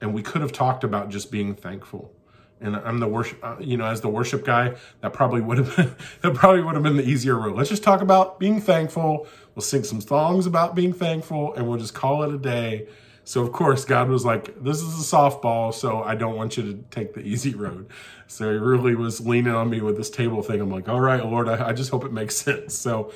and 0.00 0.14
we 0.14 0.22
could 0.22 0.42
have 0.42 0.52
talked 0.52 0.84
about 0.84 1.08
just 1.08 1.30
being 1.30 1.54
thankful. 1.54 2.12
And 2.60 2.76
I'm 2.76 2.98
the 2.98 3.06
worship, 3.06 3.38
uh, 3.42 3.56
you 3.60 3.76
know, 3.76 3.84
as 3.84 4.00
the 4.00 4.08
worship 4.08 4.44
guy, 4.44 4.74
that 5.00 5.12
probably 5.12 5.40
would 5.40 5.58
have 5.58 5.76
been, 5.76 5.94
that 6.22 6.34
probably 6.34 6.62
would 6.62 6.74
have 6.74 6.82
been 6.82 6.96
the 6.96 7.08
easier 7.08 7.36
route. 7.36 7.56
Let's 7.56 7.68
just 7.68 7.84
talk 7.84 8.00
about 8.00 8.40
being 8.40 8.60
thankful. 8.60 9.26
We'll 9.54 9.62
sing 9.62 9.84
some 9.84 10.00
songs 10.00 10.46
about 10.46 10.74
being 10.74 10.92
thankful, 10.92 11.54
and 11.54 11.68
we'll 11.68 11.78
just 11.78 11.94
call 11.94 12.22
it 12.24 12.34
a 12.34 12.38
day. 12.38 12.88
So 13.28 13.42
of 13.42 13.52
course 13.52 13.84
God 13.84 14.08
was 14.08 14.24
like, 14.24 14.64
"This 14.64 14.80
is 14.80 14.94
a 14.94 15.16
softball, 15.16 15.74
so 15.74 16.02
I 16.02 16.14
don't 16.14 16.34
want 16.34 16.56
you 16.56 16.62
to 16.62 16.82
take 16.90 17.12
the 17.12 17.20
easy 17.20 17.54
road." 17.54 17.90
So 18.26 18.50
he 18.50 18.56
really 18.56 18.94
was 18.94 19.20
leaning 19.20 19.52
on 19.52 19.68
me 19.68 19.82
with 19.82 19.98
this 19.98 20.08
table 20.08 20.42
thing. 20.42 20.62
I'm 20.62 20.70
like, 20.70 20.88
"All 20.88 20.98
right, 20.98 21.22
Lord, 21.22 21.46
I, 21.46 21.68
I 21.68 21.72
just 21.74 21.90
hope 21.90 22.06
it 22.06 22.12
makes 22.12 22.36
sense." 22.46 22.74
So, 22.74 23.12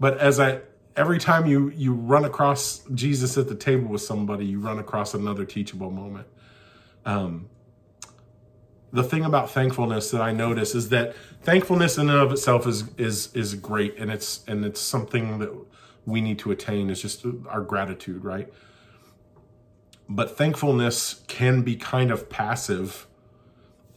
but 0.00 0.18
as 0.18 0.40
I 0.40 0.62
every 0.96 1.20
time 1.20 1.46
you 1.46 1.70
you 1.76 1.94
run 1.94 2.24
across 2.24 2.82
Jesus 2.92 3.38
at 3.38 3.46
the 3.46 3.54
table 3.54 3.86
with 3.86 4.02
somebody, 4.02 4.46
you 4.46 4.58
run 4.58 4.80
across 4.80 5.14
another 5.14 5.44
teachable 5.44 5.92
moment. 5.92 6.26
Um, 7.06 7.48
the 8.92 9.04
thing 9.04 9.24
about 9.24 9.48
thankfulness 9.48 10.10
that 10.10 10.22
I 10.22 10.32
notice 10.32 10.74
is 10.74 10.88
that 10.88 11.14
thankfulness 11.42 11.98
in 11.98 12.10
and 12.10 12.18
of 12.18 12.32
itself 12.32 12.66
is 12.66 12.82
is 12.98 13.32
is 13.32 13.54
great, 13.54 13.96
and 13.96 14.10
it's 14.10 14.42
and 14.48 14.64
it's 14.64 14.80
something 14.80 15.38
that 15.38 15.52
we 16.04 16.20
need 16.20 16.40
to 16.40 16.50
attain 16.50 16.90
is 16.90 17.00
just 17.00 17.24
our 17.48 17.60
gratitude, 17.60 18.24
right? 18.24 18.52
But 20.08 20.36
thankfulness 20.36 21.22
can 21.26 21.62
be 21.62 21.76
kind 21.76 22.10
of 22.10 22.28
passive 22.28 23.06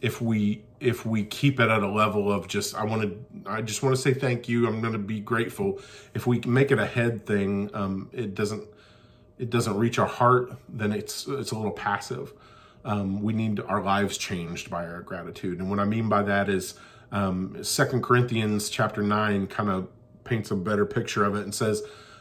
if 0.01 0.21
we 0.21 0.63
if 0.79 1.05
we 1.05 1.23
keep 1.23 1.59
it 1.59 1.69
at 1.69 1.81
a 1.81 1.87
level 1.87 2.31
of 2.31 2.47
just 2.47 2.75
I 2.75 2.83
want 2.83 3.01
to 3.01 3.49
I 3.49 3.61
just 3.61 3.81
want 3.81 3.95
to 3.95 4.01
say 4.01 4.13
thank 4.13 4.47
you. 4.47 4.67
I'm 4.67 4.81
going 4.81 4.93
to 4.93 4.99
be 4.99 5.19
grateful. 5.19 5.79
If 6.13 6.27
we 6.27 6.39
make 6.41 6.71
it 6.71 6.79
a 6.79 6.85
head 6.85 7.25
thing, 7.25 7.71
um, 7.73 8.09
it 8.13 8.35
doesn't 8.35 8.63
it 9.39 9.49
doesn't 9.49 9.77
reach 9.77 9.97
our 9.99 10.07
heart. 10.07 10.53
Then 10.69 10.91
it's 10.91 11.27
it's 11.27 11.51
a 11.51 11.55
little 11.55 11.71
passive. 11.71 12.33
Um, 12.83 13.23
we 13.23 13.33
need 13.33 13.59
our 13.61 13.81
lives 13.81 14.17
changed 14.17 14.69
by 14.69 14.85
our 14.85 15.01
gratitude, 15.01 15.59
and 15.59 15.69
what 15.69 15.79
I 15.79 15.85
mean 15.85 16.07
by 16.07 16.21
that 16.21 16.49
is 16.49 16.75
um, 17.11 17.63
Second 17.63 18.03
Corinthians 18.03 18.69
chapter 18.69 19.01
nine 19.01 19.47
kind 19.47 19.69
of 19.69 19.87
paints 20.23 20.51
a 20.51 20.55
better 20.55 20.85
picture 20.85 21.23
of 21.23 21.35
it 21.35 21.43
and 21.43 21.55
says 21.55 21.81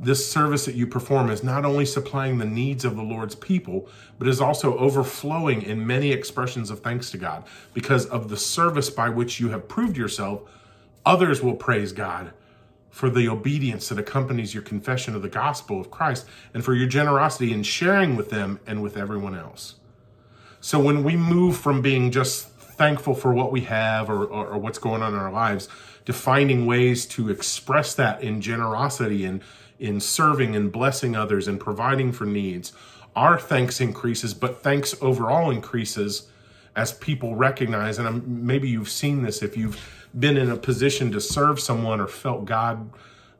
this 0.00 0.30
service 0.30 0.64
that 0.64 0.74
you 0.74 0.86
perform 0.86 1.30
is 1.30 1.42
not 1.42 1.64
only 1.64 1.84
supplying 1.84 2.38
the 2.38 2.44
needs 2.44 2.84
of 2.84 2.96
the 2.96 3.02
Lord's 3.02 3.34
people, 3.34 3.88
but 4.18 4.28
is 4.28 4.40
also 4.40 4.76
overflowing 4.78 5.62
in 5.62 5.86
many 5.86 6.12
expressions 6.12 6.70
of 6.70 6.80
thanks 6.80 7.10
to 7.10 7.18
God. 7.18 7.44
Because 7.74 8.06
of 8.06 8.28
the 8.28 8.36
service 8.36 8.90
by 8.90 9.08
which 9.08 9.40
you 9.40 9.48
have 9.50 9.68
proved 9.68 9.96
yourself, 9.96 10.42
others 11.04 11.42
will 11.42 11.56
praise 11.56 11.92
God 11.92 12.32
for 12.90 13.10
the 13.10 13.28
obedience 13.28 13.88
that 13.88 13.98
accompanies 13.98 14.54
your 14.54 14.62
confession 14.62 15.14
of 15.14 15.22
the 15.22 15.28
gospel 15.28 15.80
of 15.80 15.90
Christ 15.90 16.26
and 16.54 16.64
for 16.64 16.74
your 16.74 16.88
generosity 16.88 17.52
in 17.52 17.62
sharing 17.62 18.16
with 18.16 18.30
them 18.30 18.60
and 18.66 18.82
with 18.82 18.96
everyone 18.96 19.36
else. 19.36 19.76
So 20.60 20.80
when 20.80 21.04
we 21.04 21.16
move 21.16 21.56
from 21.56 21.82
being 21.82 22.10
just 22.10 22.48
thankful 22.48 23.14
for 23.14 23.32
what 23.32 23.52
we 23.52 23.62
have 23.62 24.08
or, 24.08 24.24
or, 24.24 24.46
or 24.48 24.58
what's 24.58 24.78
going 24.78 25.02
on 25.02 25.12
in 25.12 25.18
our 25.18 25.32
lives 25.32 25.68
to 26.06 26.12
finding 26.12 26.64
ways 26.64 27.06
to 27.06 27.28
express 27.28 27.94
that 27.94 28.22
in 28.22 28.40
generosity 28.40 29.24
and 29.24 29.42
in 29.78 30.00
serving 30.00 30.56
and 30.56 30.72
blessing 30.72 31.14
others 31.14 31.46
and 31.46 31.60
providing 31.60 32.12
for 32.12 32.24
needs, 32.24 32.72
our 33.14 33.38
thanks 33.38 33.80
increases, 33.80 34.34
but 34.34 34.62
thanks 34.62 34.94
overall 35.00 35.50
increases 35.50 36.28
as 36.76 36.92
people 36.92 37.34
recognize. 37.34 37.98
And 37.98 38.06
I'm, 38.06 38.46
maybe 38.46 38.68
you've 38.68 38.90
seen 38.90 39.22
this 39.22 39.42
if 39.42 39.56
you've 39.56 39.78
been 40.18 40.36
in 40.36 40.50
a 40.50 40.56
position 40.56 41.10
to 41.12 41.20
serve 41.20 41.60
someone 41.60 42.00
or 42.00 42.06
felt 42.06 42.44
God 42.44 42.90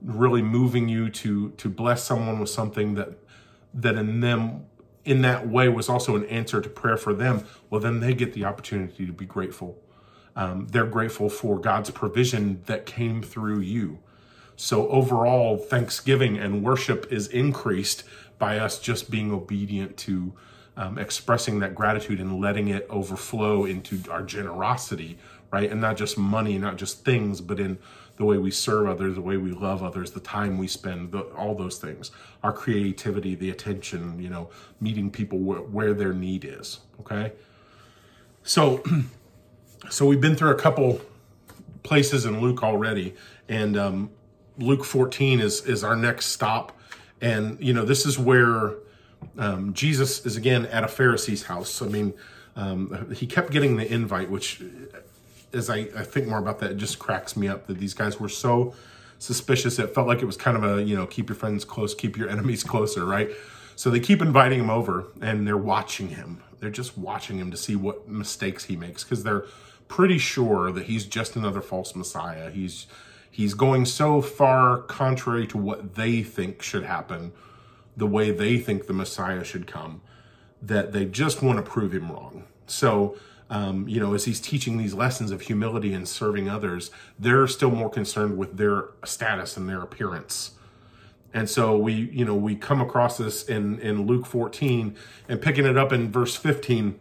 really 0.03 0.43
moving 0.43 0.89
you 0.89 1.11
to 1.11 1.51
to 1.51 1.69
bless 1.69 2.05
someone 2.05 2.39
with 2.39 2.51
something 2.51 2.95
that 2.95 3.11
that 3.75 3.97
in 3.97 4.21
them 4.21 4.67
in 5.05 5.23
that 5.23 5.49
way 5.49 5.69
was 5.69 5.89
also 5.89 6.17
an 6.17 6.25
answer 6.27 6.61
to 6.61 6.69
prayer 6.69 6.97
for 6.97 7.15
them. 7.15 7.45
Well, 7.71 7.81
then 7.81 8.01
they 8.01 8.15
get 8.15 8.35
the 8.35 8.45
opportunity 8.45 9.07
to 9.07 9.13
be 9.13 9.25
grateful. 9.25 9.79
Um, 10.37 10.69
they're 10.71 10.87
grateful 10.87 11.29
for 11.29 11.59
God's 11.59 11.91
provision 11.91 12.63
that 12.67 12.87
came 12.87 13.23
through 13.23 13.61
you. 13.61 13.99
So 14.61 14.89
overall, 14.89 15.57
thanksgiving 15.57 16.37
and 16.37 16.65
worship 16.65 17.13
is 17.13 17.29
increased 17.29 18.03
by 18.41 18.59
us 18.59 18.81
just 18.81 19.09
being 19.09 19.31
obedient 19.31 19.97
to 19.99 20.33
um, 20.77 20.99
expressing 20.99 21.61
that 21.61 21.77
gratitude 21.77 22.19
and 22.19 22.41
letting 22.41 22.67
it 22.67 22.85
overflow 22.91 23.65
into 23.65 24.03
our 24.11 24.23
generosity, 24.23 25.17
right? 25.53 25.71
And 25.71 25.81
not 25.81 25.97
just 25.97 26.19
money, 26.19 26.59
not 26.59 26.77
just 26.77 27.05
things, 27.05 27.41
but 27.41 27.61
in 27.61 27.79
the 28.17 28.25
way 28.25 28.37
we 28.37 28.51
serve 28.51 28.89
others, 28.89 29.15
the 29.15 29.21
way 29.21 29.37
we 29.37 29.53
love 29.53 29.81
others, 29.81 30.11
the 30.11 30.19
time 30.19 30.59
we 30.59 30.67
spend, 30.67 31.13
the, 31.13 31.21
all 31.37 31.55
those 31.55 31.79
things, 31.79 32.11
our 32.43 32.53
creativity, 32.53 33.37
the 33.37 33.51
attention, 33.51 34.21
you 34.21 34.29
know, 34.29 34.51
meeting 34.81 35.09
people 35.09 35.39
where, 35.39 35.61
where 35.61 35.95
their 35.95 36.13
need 36.13 36.45
is. 36.45 36.81
Okay. 36.99 37.31
So, 38.43 38.83
so 39.89 40.05
we've 40.05 40.21
been 40.21 40.35
through 40.35 40.51
a 40.51 40.61
couple 40.61 41.01
places 41.85 42.27
in 42.27 42.41
Luke 42.41 42.65
already, 42.65 43.15
and 43.49 43.77
um, 43.77 44.11
Luke 44.59 44.85
14 44.85 45.41
is 45.41 45.65
is 45.65 45.85
our 45.85 45.97
next 45.97 46.27
stop, 46.27 46.77
and 47.21 47.57
you 47.61 47.73
know 47.73 47.85
this 47.85 48.05
is 48.05 48.19
where 48.19 48.75
um, 49.39 49.73
Jesus 49.73 50.25
is 50.27 50.37
again 50.37 50.67
at 50.67 50.85
a 50.85 50.89
Pharisee's 50.89 51.45
house. 51.45 51.81
I 51.81 51.87
mean, 51.87 52.15
um, 52.57 53.13
he 53.15 53.27
kept 53.27 53.51
getting 53.51 53.77
the 53.77 53.91
invite, 53.91 54.31
which, 54.31 54.63
as 55.53 55.71
I, 55.71 55.89
I 55.97 56.03
think 56.03 56.27
more 56.27 56.39
about 56.39 56.59
that, 56.61 56.73
it 56.73 56.77
just 56.77 56.99
cracks 56.99 57.37
me 57.37 57.49
up 57.49 57.67
that 57.69 57.79
these 57.79 57.95
guys 57.95 58.19
were 58.19 58.29
so 58.29 58.75
suspicious. 59.19 59.79
It 59.79 59.95
felt 59.95 60.07
like 60.07 60.23
it 60.23 60.27
was 60.27 60.37
kind 60.37 60.57
of 60.57 60.65
a 60.65 60.83
you 60.83 60.97
know 60.97 61.07
keep 61.07 61.29
your 61.29 61.37
friends 61.37 61.65
close, 61.65 61.95
keep 61.95 62.17
your 62.17 62.29
enemies 62.35 62.65
closer, 62.65 63.05
right? 63.05 63.31
So 63.77 63.91
they 63.91 64.01
keep 64.01 64.21
inviting 64.21 64.59
him 64.59 64.71
over, 64.71 65.07
and 65.21 65.47
they're 65.47 65.57
watching 65.57 66.09
him. 66.09 66.43
They're 66.59 66.71
just 66.71 66.99
watching 66.99 67.39
him 67.39 67.53
to 67.53 67.57
see 67.57 67.77
what 67.77 68.09
mistakes 68.09 68.65
he 68.65 68.75
makes 68.75 69.05
because 69.05 69.23
they're 69.23 69.45
pretty 69.87 70.19
sure 70.19 70.73
that 70.73 70.87
he's 70.87 71.07
just 71.07 71.37
another 71.37 71.61
false 71.61 71.95
messiah. 71.95 72.51
He's 72.51 72.89
he's 73.31 73.55
going 73.55 73.85
so 73.85 74.21
far 74.21 74.79
contrary 74.79 75.47
to 75.49 75.59
what 75.59 75.95
they 75.95 76.23
think 76.23 76.63
should 76.63 76.85
happen, 76.85 77.33
the 77.97 78.07
way 78.07 78.31
they 78.31 78.59
think 78.59 78.87
the 78.87 78.93
Messiah 78.93 79.45
should 79.45 79.67
come, 79.67 80.01
that 80.63 80.93
they 80.93 81.05
just 81.05 81.43
want 81.43 81.65
to 81.65 81.71
prove 81.71 81.93
him 81.93 82.11
wrong. 82.11 82.45
So, 82.67 83.17
um, 83.51 83.89
you 83.89 84.01
know, 84.01 84.15
as 84.15 84.25
he's 84.25 84.41
teaching 84.41 84.77
these 84.77 84.95
lessons 84.95 85.31
of 85.31 85.43
humility 85.43 85.95
and 85.95 86.07
serving 86.07 86.49
others, 86.49 86.91
they're 87.19 87.47
still 87.47 87.71
more 87.71 87.91
concerned 87.91 88.37
with 88.37 88.57
their 88.57 88.91
status 89.05 89.57
and 89.57 89.69
their 89.69 89.81
appearance. 89.81 90.53
And 91.35 91.49
so 91.49 91.77
we, 91.77 91.93
you 91.93 92.25
know, 92.25 92.35
we 92.35 92.57
come 92.57 92.81
across 92.81 93.19
this 93.19 93.45
in, 93.45 93.79
in 93.81 94.07
Luke 94.07 94.27
14 94.27 94.97
and 95.29 95.41
picking 95.41 95.67
it 95.67 95.77
up 95.77 95.93
in 95.93 96.11
verse 96.11 96.35
15. 96.37 96.99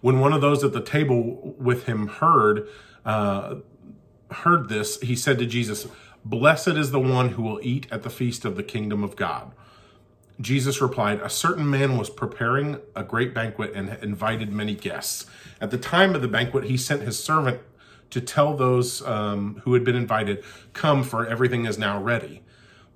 When 0.00 0.20
one 0.20 0.32
of 0.32 0.40
those 0.40 0.62
at 0.62 0.72
the 0.72 0.82
table 0.82 1.54
with 1.58 1.84
him 1.86 2.08
heard, 2.08 2.68
uh, 3.04 3.56
heard 4.34 4.68
this, 4.68 5.00
he 5.00 5.16
said 5.16 5.38
to 5.38 5.46
Jesus, 5.46 5.86
Blessed 6.24 6.68
is 6.68 6.90
the 6.90 7.00
one 7.00 7.30
who 7.30 7.42
will 7.42 7.60
eat 7.62 7.86
at 7.90 8.02
the 8.02 8.10
feast 8.10 8.44
of 8.44 8.56
the 8.56 8.62
kingdom 8.62 9.04
of 9.04 9.14
God. 9.14 9.52
Jesus 10.40 10.80
replied, 10.80 11.20
A 11.20 11.28
certain 11.28 11.68
man 11.68 11.98
was 11.98 12.10
preparing 12.10 12.78
a 12.96 13.04
great 13.04 13.34
banquet 13.34 13.72
and 13.74 13.98
invited 14.02 14.50
many 14.50 14.74
guests. 14.74 15.26
At 15.60 15.70
the 15.70 15.78
time 15.78 16.14
of 16.14 16.22
the 16.22 16.28
banquet, 16.28 16.64
he 16.64 16.76
sent 16.76 17.02
his 17.02 17.22
servant 17.22 17.60
to 18.10 18.20
tell 18.20 18.56
those 18.56 19.02
um, 19.06 19.60
who 19.64 19.74
had 19.74 19.84
been 19.84 19.96
invited, 19.96 20.42
Come, 20.72 21.04
for 21.04 21.26
everything 21.26 21.66
is 21.66 21.78
now 21.78 22.02
ready. 22.02 22.42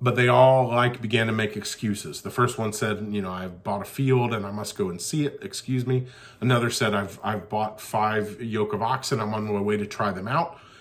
But 0.01 0.15
they 0.15 0.27
all 0.27 0.69
like 0.69 1.01
began 1.01 1.27
to 1.27 1.33
make 1.33 1.55
excuses. 1.55 2.21
The 2.21 2.31
first 2.31 2.57
one 2.57 2.73
said, 2.73 3.07
You 3.11 3.21
know, 3.21 3.31
I've 3.31 3.63
bought 3.63 3.81
a 3.81 3.85
field 3.85 4.33
and 4.33 4.45
I 4.45 4.51
must 4.51 4.77
go 4.77 4.89
and 4.89 4.99
see 4.99 5.25
it. 5.25 5.39
Excuse 5.41 5.85
me. 5.85 6.07
Another 6.41 6.69
said, 6.69 6.93
I've, 6.93 7.19
I've 7.23 7.47
bought 7.47 7.79
five 7.79 8.41
yoke 8.41 8.73
of 8.73 8.81
oxen. 8.81 9.19
I'm 9.19 9.33
on 9.33 9.53
my 9.53 9.61
way 9.61 9.77
to 9.77 9.85
try 9.85 10.11
them 10.11 10.27
out 10.27 10.59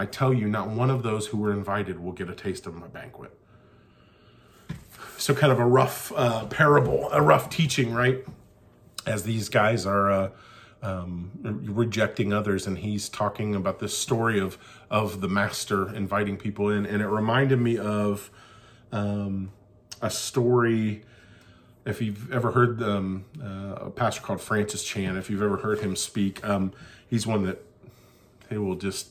I 0.00 0.06
tell 0.06 0.32
you, 0.32 0.48
not 0.48 0.70
one 0.70 0.88
of 0.88 1.02
those 1.02 1.26
who 1.26 1.36
were 1.36 1.52
invited 1.52 2.00
will 2.00 2.12
get 2.12 2.30
a 2.30 2.34
taste 2.34 2.66
of 2.66 2.74
my 2.74 2.86
banquet. 2.86 3.38
So, 5.18 5.34
kind 5.34 5.52
of 5.52 5.58
a 5.58 5.66
rough 5.66 6.10
uh, 6.16 6.46
parable, 6.46 7.10
a 7.12 7.20
rough 7.20 7.50
teaching, 7.50 7.92
right? 7.92 8.24
As 9.04 9.24
these 9.24 9.50
guys 9.50 9.84
are 9.84 10.10
uh, 10.10 10.30
um, 10.80 11.32
rejecting 11.42 12.32
others, 12.32 12.66
and 12.66 12.78
he's 12.78 13.10
talking 13.10 13.54
about 13.54 13.78
this 13.78 13.96
story 13.96 14.40
of 14.40 14.56
of 14.90 15.20
the 15.20 15.28
master 15.28 15.94
inviting 15.94 16.38
people 16.38 16.70
in, 16.70 16.86
and 16.86 17.02
it 17.02 17.08
reminded 17.08 17.60
me 17.60 17.76
of 17.76 18.30
um, 18.92 19.52
a 20.00 20.08
story. 20.08 21.02
If 21.84 22.00
you've 22.00 22.32
ever 22.32 22.52
heard 22.52 22.82
um, 22.82 23.26
uh, 23.38 23.84
a 23.88 23.90
pastor 23.90 24.22
called 24.22 24.40
Francis 24.40 24.82
Chan, 24.82 25.18
if 25.18 25.28
you've 25.28 25.42
ever 25.42 25.58
heard 25.58 25.80
him 25.80 25.94
speak, 25.94 26.42
um, 26.42 26.72
he's 27.06 27.26
one 27.26 27.44
that 27.44 27.62
he 28.48 28.56
will 28.56 28.76
just 28.76 29.10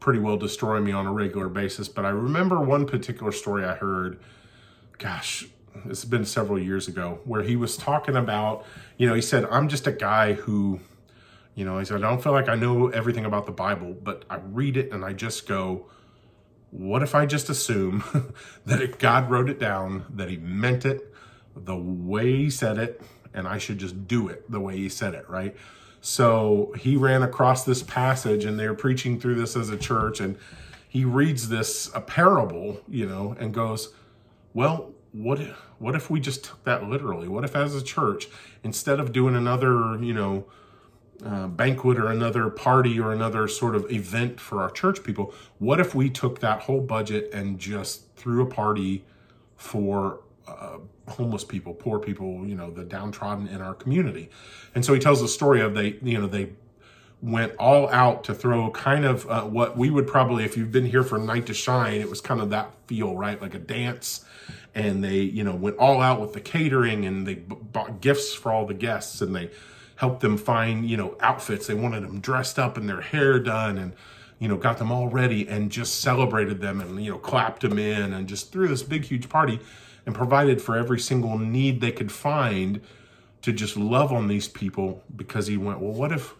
pretty 0.00 0.18
well 0.18 0.36
destroy 0.36 0.80
me 0.80 0.92
on 0.92 1.06
a 1.06 1.12
regular 1.12 1.48
basis. 1.48 1.88
But 1.88 2.04
I 2.04 2.10
remember 2.10 2.60
one 2.60 2.86
particular 2.86 3.32
story 3.32 3.64
I 3.64 3.74
heard, 3.74 4.20
gosh, 4.98 5.46
it's 5.86 6.04
been 6.04 6.24
several 6.24 6.58
years 6.58 6.88
ago, 6.88 7.20
where 7.24 7.42
he 7.42 7.56
was 7.56 7.76
talking 7.76 8.16
about, 8.16 8.64
you 8.96 9.06
know, 9.06 9.14
he 9.14 9.22
said, 9.22 9.44
I'm 9.46 9.68
just 9.68 9.86
a 9.86 9.92
guy 9.92 10.34
who, 10.34 10.80
you 11.54 11.64
know, 11.64 11.78
he 11.78 11.84
said, 11.84 12.02
I 12.02 12.08
don't 12.08 12.22
feel 12.22 12.32
like 12.32 12.48
I 12.48 12.54
know 12.54 12.88
everything 12.88 13.24
about 13.24 13.46
the 13.46 13.52
Bible, 13.52 13.94
but 14.02 14.24
I 14.30 14.36
read 14.36 14.76
it 14.76 14.92
and 14.92 15.04
I 15.04 15.12
just 15.12 15.46
go, 15.46 15.86
what 16.70 17.02
if 17.02 17.14
I 17.14 17.26
just 17.26 17.48
assume 17.48 18.04
that 18.66 18.80
if 18.80 18.98
God 18.98 19.30
wrote 19.30 19.48
it 19.48 19.58
down, 19.58 20.04
that 20.10 20.28
he 20.28 20.36
meant 20.36 20.84
it 20.84 21.14
the 21.56 21.76
way 21.76 22.36
he 22.36 22.50
said 22.50 22.78
it, 22.78 23.00
and 23.34 23.48
I 23.48 23.58
should 23.58 23.78
just 23.78 24.06
do 24.06 24.28
it 24.28 24.50
the 24.50 24.60
way 24.60 24.76
he 24.76 24.88
said 24.88 25.14
it, 25.14 25.28
right? 25.28 25.56
So 26.00 26.72
he 26.78 26.96
ran 26.96 27.22
across 27.22 27.64
this 27.64 27.82
passage 27.82 28.44
and 28.44 28.58
they 28.58 28.68
were 28.68 28.74
preaching 28.74 29.20
through 29.20 29.34
this 29.34 29.56
as 29.56 29.68
a 29.68 29.76
church 29.76 30.20
and 30.20 30.36
he 30.88 31.04
reads 31.04 31.48
this 31.48 31.90
a 31.94 32.00
parable, 32.00 32.80
you 32.88 33.06
know, 33.06 33.36
and 33.38 33.52
goes, 33.52 33.92
"Well, 34.54 34.94
what 35.12 35.38
what 35.78 35.94
if 35.94 36.10
we 36.10 36.20
just 36.20 36.44
took 36.44 36.64
that 36.64 36.84
literally? 36.88 37.28
What 37.28 37.44
if 37.44 37.54
as 37.54 37.74
a 37.74 37.82
church 37.82 38.28
instead 38.62 39.00
of 39.00 39.12
doing 39.12 39.36
another, 39.36 40.02
you 40.02 40.12
know, 40.12 40.46
uh, 41.24 41.48
banquet 41.48 41.98
or 41.98 42.08
another 42.08 42.48
party 42.48 42.98
or 42.98 43.12
another 43.12 43.48
sort 43.48 43.74
of 43.74 43.90
event 43.90 44.40
for 44.40 44.62
our 44.62 44.70
church 44.70 45.02
people, 45.02 45.32
what 45.58 45.80
if 45.80 45.94
we 45.94 46.08
took 46.10 46.40
that 46.40 46.62
whole 46.62 46.80
budget 46.80 47.30
and 47.32 47.58
just 47.58 48.14
threw 48.16 48.42
a 48.42 48.46
party 48.46 49.04
for 49.56 50.20
uh, 50.48 50.78
homeless 51.10 51.44
people, 51.44 51.74
poor 51.74 51.98
people, 51.98 52.46
you 52.46 52.54
know, 52.54 52.70
the 52.70 52.84
downtrodden 52.84 53.48
in 53.48 53.60
our 53.60 53.74
community. 53.74 54.30
And 54.74 54.84
so 54.84 54.94
he 54.94 55.00
tells 55.00 55.20
the 55.20 55.28
story 55.28 55.60
of 55.60 55.74
they, 55.74 55.98
you 56.02 56.18
know, 56.18 56.26
they 56.26 56.50
went 57.20 57.52
all 57.58 57.88
out 57.88 58.24
to 58.24 58.34
throw 58.34 58.70
kind 58.70 59.04
of 59.04 59.28
uh, 59.28 59.42
what 59.42 59.76
we 59.76 59.90
would 59.90 60.06
probably, 60.06 60.44
if 60.44 60.56
you've 60.56 60.70
been 60.70 60.86
here 60.86 61.02
for 61.02 61.18
Night 61.18 61.46
to 61.46 61.54
Shine, 61.54 62.00
it 62.00 62.08
was 62.08 62.20
kind 62.20 62.40
of 62.40 62.50
that 62.50 62.70
feel, 62.86 63.16
right? 63.16 63.40
Like 63.40 63.54
a 63.54 63.58
dance. 63.58 64.24
And 64.74 65.02
they, 65.02 65.20
you 65.20 65.42
know, 65.42 65.54
went 65.54 65.76
all 65.78 66.00
out 66.00 66.20
with 66.20 66.34
the 66.34 66.40
catering 66.40 67.04
and 67.04 67.26
they 67.26 67.34
b- 67.34 67.56
bought 67.72 68.00
gifts 68.00 68.32
for 68.34 68.52
all 68.52 68.66
the 68.66 68.74
guests 68.74 69.20
and 69.20 69.34
they 69.34 69.50
helped 69.96 70.20
them 70.20 70.36
find, 70.36 70.88
you 70.88 70.96
know, 70.96 71.16
outfits. 71.20 71.66
They 71.66 71.74
wanted 71.74 72.04
them 72.04 72.20
dressed 72.20 72.58
up 72.58 72.76
and 72.76 72.88
their 72.88 73.00
hair 73.00 73.40
done 73.40 73.78
and, 73.78 73.94
you 74.38 74.46
know, 74.46 74.56
got 74.56 74.78
them 74.78 74.92
all 74.92 75.08
ready 75.08 75.48
and 75.48 75.72
just 75.72 76.00
celebrated 76.00 76.60
them 76.60 76.80
and, 76.80 77.04
you 77.04 77.10
know, 77.10 77.18
clapped 77.18 77.62
them 77.62 77.78
in 77.78 78.12
and 78.12 78.28
just 78.28 78.52
threw 78.52 78.68
this 78.68 78.84
big, 78.84 79.04
huge 79.04 79.28
party 79.28 79.58
and 80.08 80.14
provided 80.14 80.62
for 80.62 80.74
every 80.74 80.98
single 80.98 81.36
need 81.36 81.82
they 81.82 81.92
could 81.92 82.10
find 82.10 82.80
to 83.42 83.52
just 83.52 83.76
love 83.76 84.10
on 84.10 84.26
these 84.26 84.48
people 84.48 85.04
because 85.14 85.48
he 85.48 85.58
went, 85.58 85.80
well, 85.80 85.92
what 85.92 86.12
if 86.12 86.34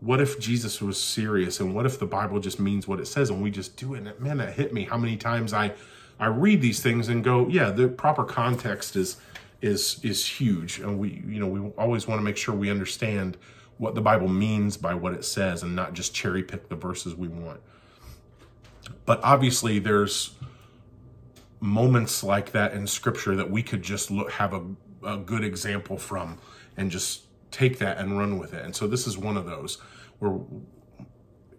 what 0.00 0.18
if 0.18 0.40
Jesus 0.40 0.80
was 0.80 1.00
serious 1.00 1.60
and 1.60 1.74
what 1.74 1.84
if 1.84 1.98
the 1.98 2.06
Bible 2.06 2.40
just 2.40 2.58
means 2.58 2.88
what 2.88 3.00
it 3.00 3.06
says 3.06 3.28
and 3.28 3.42
we 3.42 3.50
just 3.50 3.76
do 3.76 3.92
it? 3.92 3.98
And 4.06 4.18
man, 4.18 4.38
that 4.38 4.54
hit 4.54 4.72
me. 4.72 4.84
How 4.84 4.96
many 4.96 5.18
times 5.18 5.52
I 5.52 5.74
I 6.18 6.28
read 6.28 6.62
these 6.62 6.80
things 6.80 7.08
and 7.08 7.22
go, 7.22 7.46
yeah, 7.48 7.70
the 7.70 7.86
proper 7.86 8.24
context 8.24 8.96
is 8.96 9.18
is 9.60 10.00
is 10.02 10.24
huge. 10.26 10.78
And 10.78 10.98
we, 10.98 11.22
you 11.26 11.40
know, 11.40 11.48
we 11.48 11.70
always 11.76 12.08
want 12.08 12.18
to 12.18 12.24
make 12.24 12.38
sure 12.38 12.54
we 12.54 12.70
understand 12.70 13.36
what 13.76 13.94
the 13.94 14.00
Bible 14.00 14.28
means 14.28 14.78
by 14.78 14.94
what 14.94 15.12
it 15.12 15.26
says 15.26 15.62
and 15.62 15.76
not 15.76 15.92
just 15.92 16.14
cherry 16.14 16.42
pick 16.42 16.70
the 16.70 16.76
verses 16.76 17.14
we 17.14 17.28
want. 17.28 17.60
But 19.04 19.20
obviously 19.22 19.80
there's 19.80 20.34
moments 21.64 22.22
like 22.22 22.52
that 22.52 22.74
in 22.74 22.86
scripture 22.86 23.34
that 23.34 23.50
we 23.50 23.62
could 23.62 23.82
just 23.82 24.10
look, 24.10 24.30
have 24.32 24.52
a, 24.52 24.62
a 25.02 25.16
good 25.16 25.42
example 25.42 25.96
from 25.96 26.38
and 26.76 26.90
just 26.90 27.24
take 27.50 27.78
that 27.78 27.96
and 27.98 28.18
run 28.18 28.38
with 28.38 28.52
it. 28.52 28.62
And 28.62 28.76
so 28.76 28.86
this 28.86 29.06
is 29.06 29.16
one 29.16 29.36
of 29.36 29.46
those 29.46 29.78
where 30.18 30.38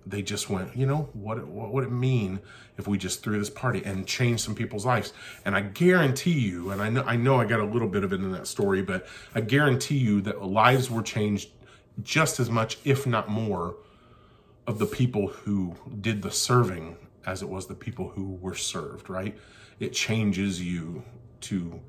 they 0.05 0.21
just 0.21 0.47
went, 0.47 0.77
you 0.77 0.85
know, 0.85 1.09
what, 1.13 1.43
what 1.47 1.71
would 1.71 1.83
it 1.83 1.91
mean 1.91 2.39
if 2.77 2.87
we 2.87 2.99
just 2.99 3.23
threw 3.23 3.39
this 3.39 3.49
party 3.49 3.81
and 3.83 4.05
changed 4.05 4.43
some 4.43 4.53
people's 4.53 4.85
lives? 4.85 5.11
And 5.43 5.55
I 5.55 5.61
guarantee 5.61 6.39
you, 6.39 6.69
and 6.69 6.83
I 6.83 6.89
know 6.89 7.03
I 7.03 7.15
know 7.15 7.39
I 7.39 7.45
got 7.45 7.59
a 7.59 7.65
little 7.65 7.87
bit 7.87 8.03
of 8.03 8.13
it 8.13 8.19
in 8.21 8.31
that 8.33 8.45
story, 8.45 8.83
but 8.83 9.07
I 9.33 9.41
guarantee 9.41 9.97
you 9.97 10.21
that 10.21 10.43
lives 10.43 10.91
were 10.91 11.01
changed 11.01 11.49
just 12.03 12.39
as 12.39 12.51
much, 12.51 12.77
if 12.85 13.07
not 13.07 13.29
more, 13.29 13.77
of 14.67 14.77
the 14.77 14.85
people 14.85 15.27
who 15.27 15.75
did 16.01 16.21
the 16.21 16.31
serving 16.31 16.97
as 17.25 17.41
it 17.41 17.49
was 17.49 17.65
the 17.65 17.73
people 17.73 18.09
who 18.09 18.33
were 18.41 18.53
served, 18.53 19.09
right? 19.09 19.35
It 19.79 19.93
changes 19.93 20.61
you 20.61 21.03
to 21.41 21.79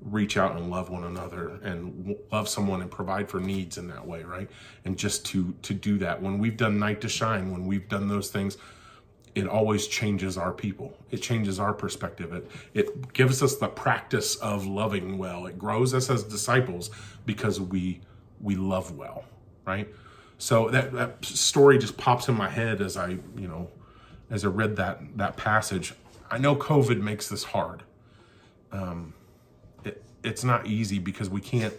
reach 0.00 0.36
out 0.36 0.56
and 0.56 0.68
love 0.70 0.90
one 0.90 1.04
another 1.04 1.60
and 1.62 2.16
love 2.32 2.48
someone 2.48 2.82
and 2.82 2.90
provide 2.90 3.28
for 3.28 3.38
needs 3.38 3.78
in 3.78 3.86
that 3.88 4.04
way 4.06 4.22
right? 4.24 4.50
And 4.84 4.96
just 4.96 5.24
to 5.26 5.54
to 5.62 5.74
do 5.74 5.98
that. 5.98 6.20
When 6.20 6.38
we've 6.38 6.56
done 6.56 6.78
night 6.78 7.00
to 7.02 7.08
shine 7.08 7.52
when 7.52 7.66
we've 7.66 7.88
done 7.88 8.08
those 8.08 8.30
things 8.30 8.56
it 9.34 9.46
always 9.46 9.86
changes 9.86 10.36
our 10.36 10.52
people. 10.52 10.94
It 11.10 11.22
changes 11.22 11.58
our 11.58 11.72
perspective. 11.72 12.32
It 12.32 12.50
it 12.74 13.12
gives 13.12 13.42
us 13.42 13.56
the 13.56 13.68
practice 13.68 14.36
of 14.36 14.66
loving 14.66 15.18
well. 15.18 15.46
It 15.46 15.58
grows 15.58 15.94
us 15.94 16.10
as 16.10 16.24
disciples 16.24 16.90
because 17.24 17.60
we 17.60 18.00
we 18.40 18.56
love 18.56 18.96
well 18.96 19.24
right? 19.64 19.88
So 20.38 20.68
that 20.70 20.92
that 20.92 21.24
story 21.24 21.78
just 21.78 21.96
pops 21.96 22.28
in 22.28 22.34
my 22.34 22.48
head 22.48 22.80
as 22.80 22.96
i 22.96 23.10
you 23.10 23.48
know 23.48 23.70
as 24.30 24.44
i 24.44 24.48
read 24.48 24.76
that 24.76 25.00
that 25.16 25.36
passage 25.36 25.94
I 26.32 26.38
know 26.38 26.56
COVID 26.56 26.98
makes 26.98 27.28
this 27.28 27.44
hard. 27.44 27.82
Um, 28.72 29.12
it, 29.84 30.02
it's 30.24 30.42
not 30.42 30.66
easy 30.66 30.98
because 30.98 31.28
we 31.28 31.42
can't, 31.42 31.74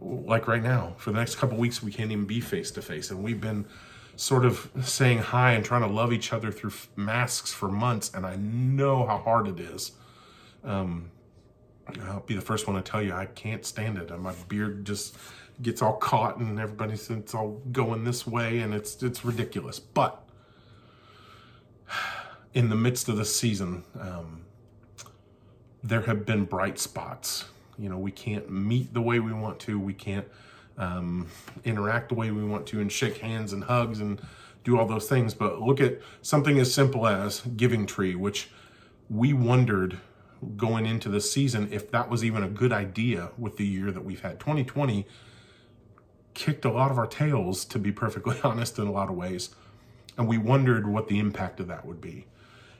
like 0.00 0.46
right 0.46 0.62
now, 0.62 0.94
for 0.96 1.10
the 1.10 1.18
next 1.18 1.34
couple 1.34 1.58
weeks, 1.58 1.82
we 1.82 1.90
can't 1.90 2.12
even 2.12 2.24
be 2.24 2.40
face 2.40 2.70
to 2.70 2.82
face. 2.82 3.10
And 3.10 3.24
we've 3.24 3.40
been 3.40 3.66
sort 4.14 4.44
of 4.44 4.70
saying 4.80 5.18
hi 5.18 5.54
and 5.54 5.64
trying 5.64 5.80
to 5.80 5.88
love 5.88 6.12
each 6.12 6.32
other 6.32 6.52
through 6.52 6.70
masks 6.94 7.52
for 7.52 7.68
months. 7.68 8.12
And 8.14 8.24
I 8.24 8.36
know 8.36 9.06
how 9.06 9.18
hard 9.18 9.48
it 9.48 9.58
is. 9.58 9.90
Um, 10.62 11.10
I'll 12.02 12.20
be 12.20 12.36
the 12.36 12.40
first 12.40 12.68
one 12.68 12.76
to 12.76 12.82
tell 12.82 13.02
you 13.02 13.12
I 13.12 13.26
can't 13.26 13.66
stand 13.66 13.98
it. 13.98 14.12
And 14.12 14.22
my 14.22 14.34
beard 14.48 14.84
just 14.84 15.16
gets 15.62 15.82
all 15.82 15.94
caught 15.94 16.38
and 16.38 16.60
everybody's 16.60 17.10
it's 17.10 17.34
all 17.34 17.60
going 17.72 18.04
this 18.04 18.24
way 18.24 18.60
and 18.60 18.72
it's 18.72 19.02
it's 19.02 19.24
ridiculous. 19.24 19.80
But 19.80 20.23
in 22.54 22.68
the 22.68 22.76
midst 22.76 23.08
of 23.08 23.16
the 23.16 23.24
season, 23.24 23.84
um, 24.00 24.44
there 25.82 26.02
have 26.02 26.24
been 26.24 26.44
bright 26.44 26.78
spots. 26.78 27.44
You 27.76 27.88
know, 27.88 27.98
we 27.98 28.12
can't 28.12 28.50
meet 28.50 28.94
the 28.94 29.02
way 29.02 29.18
we 29.18 29.32
want 29.32 29.58
to. 29.60 29.78
We 29.78 29.92
can't 29.92 30.26
um, 30.78 31.28
interact 31.64 32.08
the 32.08 32.14
way 32.14 32.30
we 32.30 32.44
want 32.44 32.66
to 32.68 32.80
and 32.80 32.90
shake 32.90 33.18
hands 33.18 33.52
and 33.52 33.64
hugs 33.64 34.00
and 34.00 34.20
do 34.62 34.78
all 34.78 34.86
those 34.86 35.08
things. 35.08 35.34
But 35.34 35.60
look 35.60 35.80
at 35.80 35.98
something 36.22 36.58
as 36.58 36.72
simple 36.72 37.06
as 37.06 37.40
Giving 37.40 37.86
Tree, 37.86 38.14
which 38.14 38.50
we 39.10 39.32
wondered 39.32 39.98
going 40.56 40.86
into 40.86 41.08
the 41.08 41.20
season 41.20 41.68
if 41.72 41.90
that 41.90 42.08
was 42.08 42.24
even 42.24 42.42
a 42.42 42.48
good 42.48 42.72
idea 42.72 43.30
with 43.36 43.56
the 43.56 43.66
year 43.66 43.90
that 43.90 44.04
we've 44.04 44.20
had. 44.20 44.38
2020 44.38 45.06
kicked 46.34 46.64
a 46.64 46.70
lot 46.70 46.90
of 46.90 46.98
our 46.98 47.06
tails, 47.06 47.64
to 47.64 47.78
be 47.78 47.92
perfectly 47.92 48.36
honest, 48.44 48.78
in 48.78 48.86
a 48.86 48.92
lot 48.92 49.08
of 49.08 49.16
ways. 49.16 49.50
And 50.16 50.28
we 50.28 50.38
wondered 50.38 50.86
what 50.86 51.08
the 51.08 51.18
impact 51.18 51.58
of 51.60 51.66
that 51.66 51.84
would 51.84 52.00
be. 52.00 52.26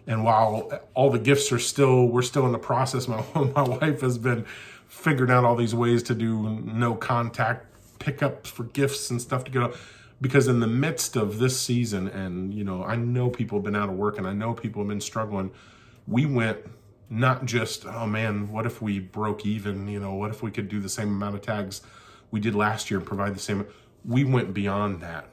And 0.07 0.25
while 0.25 0.71
all 0.95 1.11
the 1.11 1.19
gifts 1.19 1.51
are 1.53 1.59
still, 1.59 2.07
we're 2.07 2.23
still 2.23 2.47
in 2.47 2.53
the 2.53 2.59
process. 2.59 3.09
My, 3.09 3.25
my 3.35 3.63
wife 3.63 4.01
has 4.03 4.19
been 4.19 4.45
figuring 4.87 5.31
out 5.31 5.45
all 5.45 5.57
these 5.57 5.75
ways 5.75 6.03
to 6.05 6.15
do 6.15 6.61
no 6.65 6.95
contact 6.95 7.67
pickups 7.99 8.51
for 8.51 8.65
gifts 8.65 9.11
and 9.11 9.21
stuff 9.21 9.45
to 9.45 9.65
up. 9.65 9.75
Because 10.21 10.47
in 10.47 10.61
the 10.61 10.67
midst 10.67 11.17
of 11.17 11.39
this 11.39 11.61
season, 11.61 12.09
and 12.09 12.55
you 12.55 12.65
know, 12.65 12.85
I 12.85 12.97
know 12.97 13.29
people 13.29 13.59
have 13.59 13.65
been 13.65 13.77
out 13.77 13.89
of 13.89 13.97
work 13.97 14.19
and 14.19 14.27
I 14.27 14.33
know 14.33 14.55
people 14.55 14.83
have 14.83 14.89
been 14.89 15.01
struggling. 15.01 15.51
We 16.07 16.25
went 16.27 16.59
not 17.11 17.45
just, 17.45 17.85
oh 17.87 18.07
man, 18.07 18.51
what 18.51 18.67
if 18.67 18.81
we 18.81 19.01
broke 19.01 19.45
even? 19.45 19.89
You 19.89 20.01
know, 20.01 20.15
what 20.15 20.31
if 20.31 20.43
we 20.43 20.51
could 20.51 20.69
do 20.69 20.81
the 20.81 20.89
same 20.89 21.09
amount 21.09 21.35
of 21.35 21.43
tags 21.43 21.83
we 22.31 22.41
did 22.41 22.55
last 22.55 22.91
year 22.91 22.99
and 22.99 23.07
provide 23.07 23.35
the 23.35 23.41
same? 23.41 23.67
We 24.05 24.25
went 24.25 24.55
beyond 24.55 25.01
that 25.01 25.29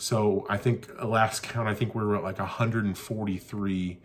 so 0.00 0.46
I 0.48 0.56
think 0.56 0.88
last 1.04 1.42
count, 1.42 1.68
I 1.68 1.74
think 1.74 1.94
we 1.94 2.02
were 2.02 2.16
at 2.16 2.22
like 2.22 2.38
143 2.38 3.98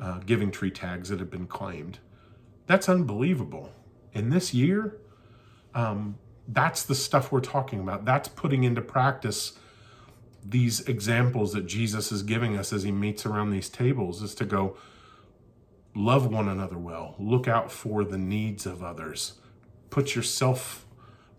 uh, 0.00 0.18
Giving 0.20 0.50
Tree 0.50 0.70
tags 0.70 1.10
that 1.10 1.18
have 1.20 1.30
been 1.30 1.46
claimed. 1.46 1.98
That's 2.66 2.88
unbelievable. 2.88 3.70
In 4.14 4.30
this 4.30 4.54
year, 4.54 4.96
um, 5.74 6.16
that's 6.48 6.82
the 6.82 6.94
stuff 6.94 7.30
we're 7.30 7.40
talking 7.40 7.80
about. 7.80 8.06
That's 8.06 8.28
putting 8.28 8.64
into 8.64 8.80
practice 8.80 9.58
these 10.42 10.80
examples 10.88 11.52
that 11.52 11.66
Jesus 11.66 12.10
is 12.10 12.22
giving 12.22 12.56
us 12.56 12.72
as 12.72 12.84
he 12.84 12.90
meets 12.90 13.26
around 13.26 13.50
these 13.50 13.68
tables 13.68 14.22
is 14.22 14.34
to 14.36 14.46
go 14.46 14.78
love 15.94 16.32
one 16.32 16.48
another 16.48 16.78
well, 16.78 17.14
look 17.18 17.46
out 17.46 17.70
for 17.70 18.04
the 18.04 18.16
needs 18.16 18.64
of 18.64 18.82
others, 18.82 19.34
put 19.90 20.14
yourself 20.14 20.86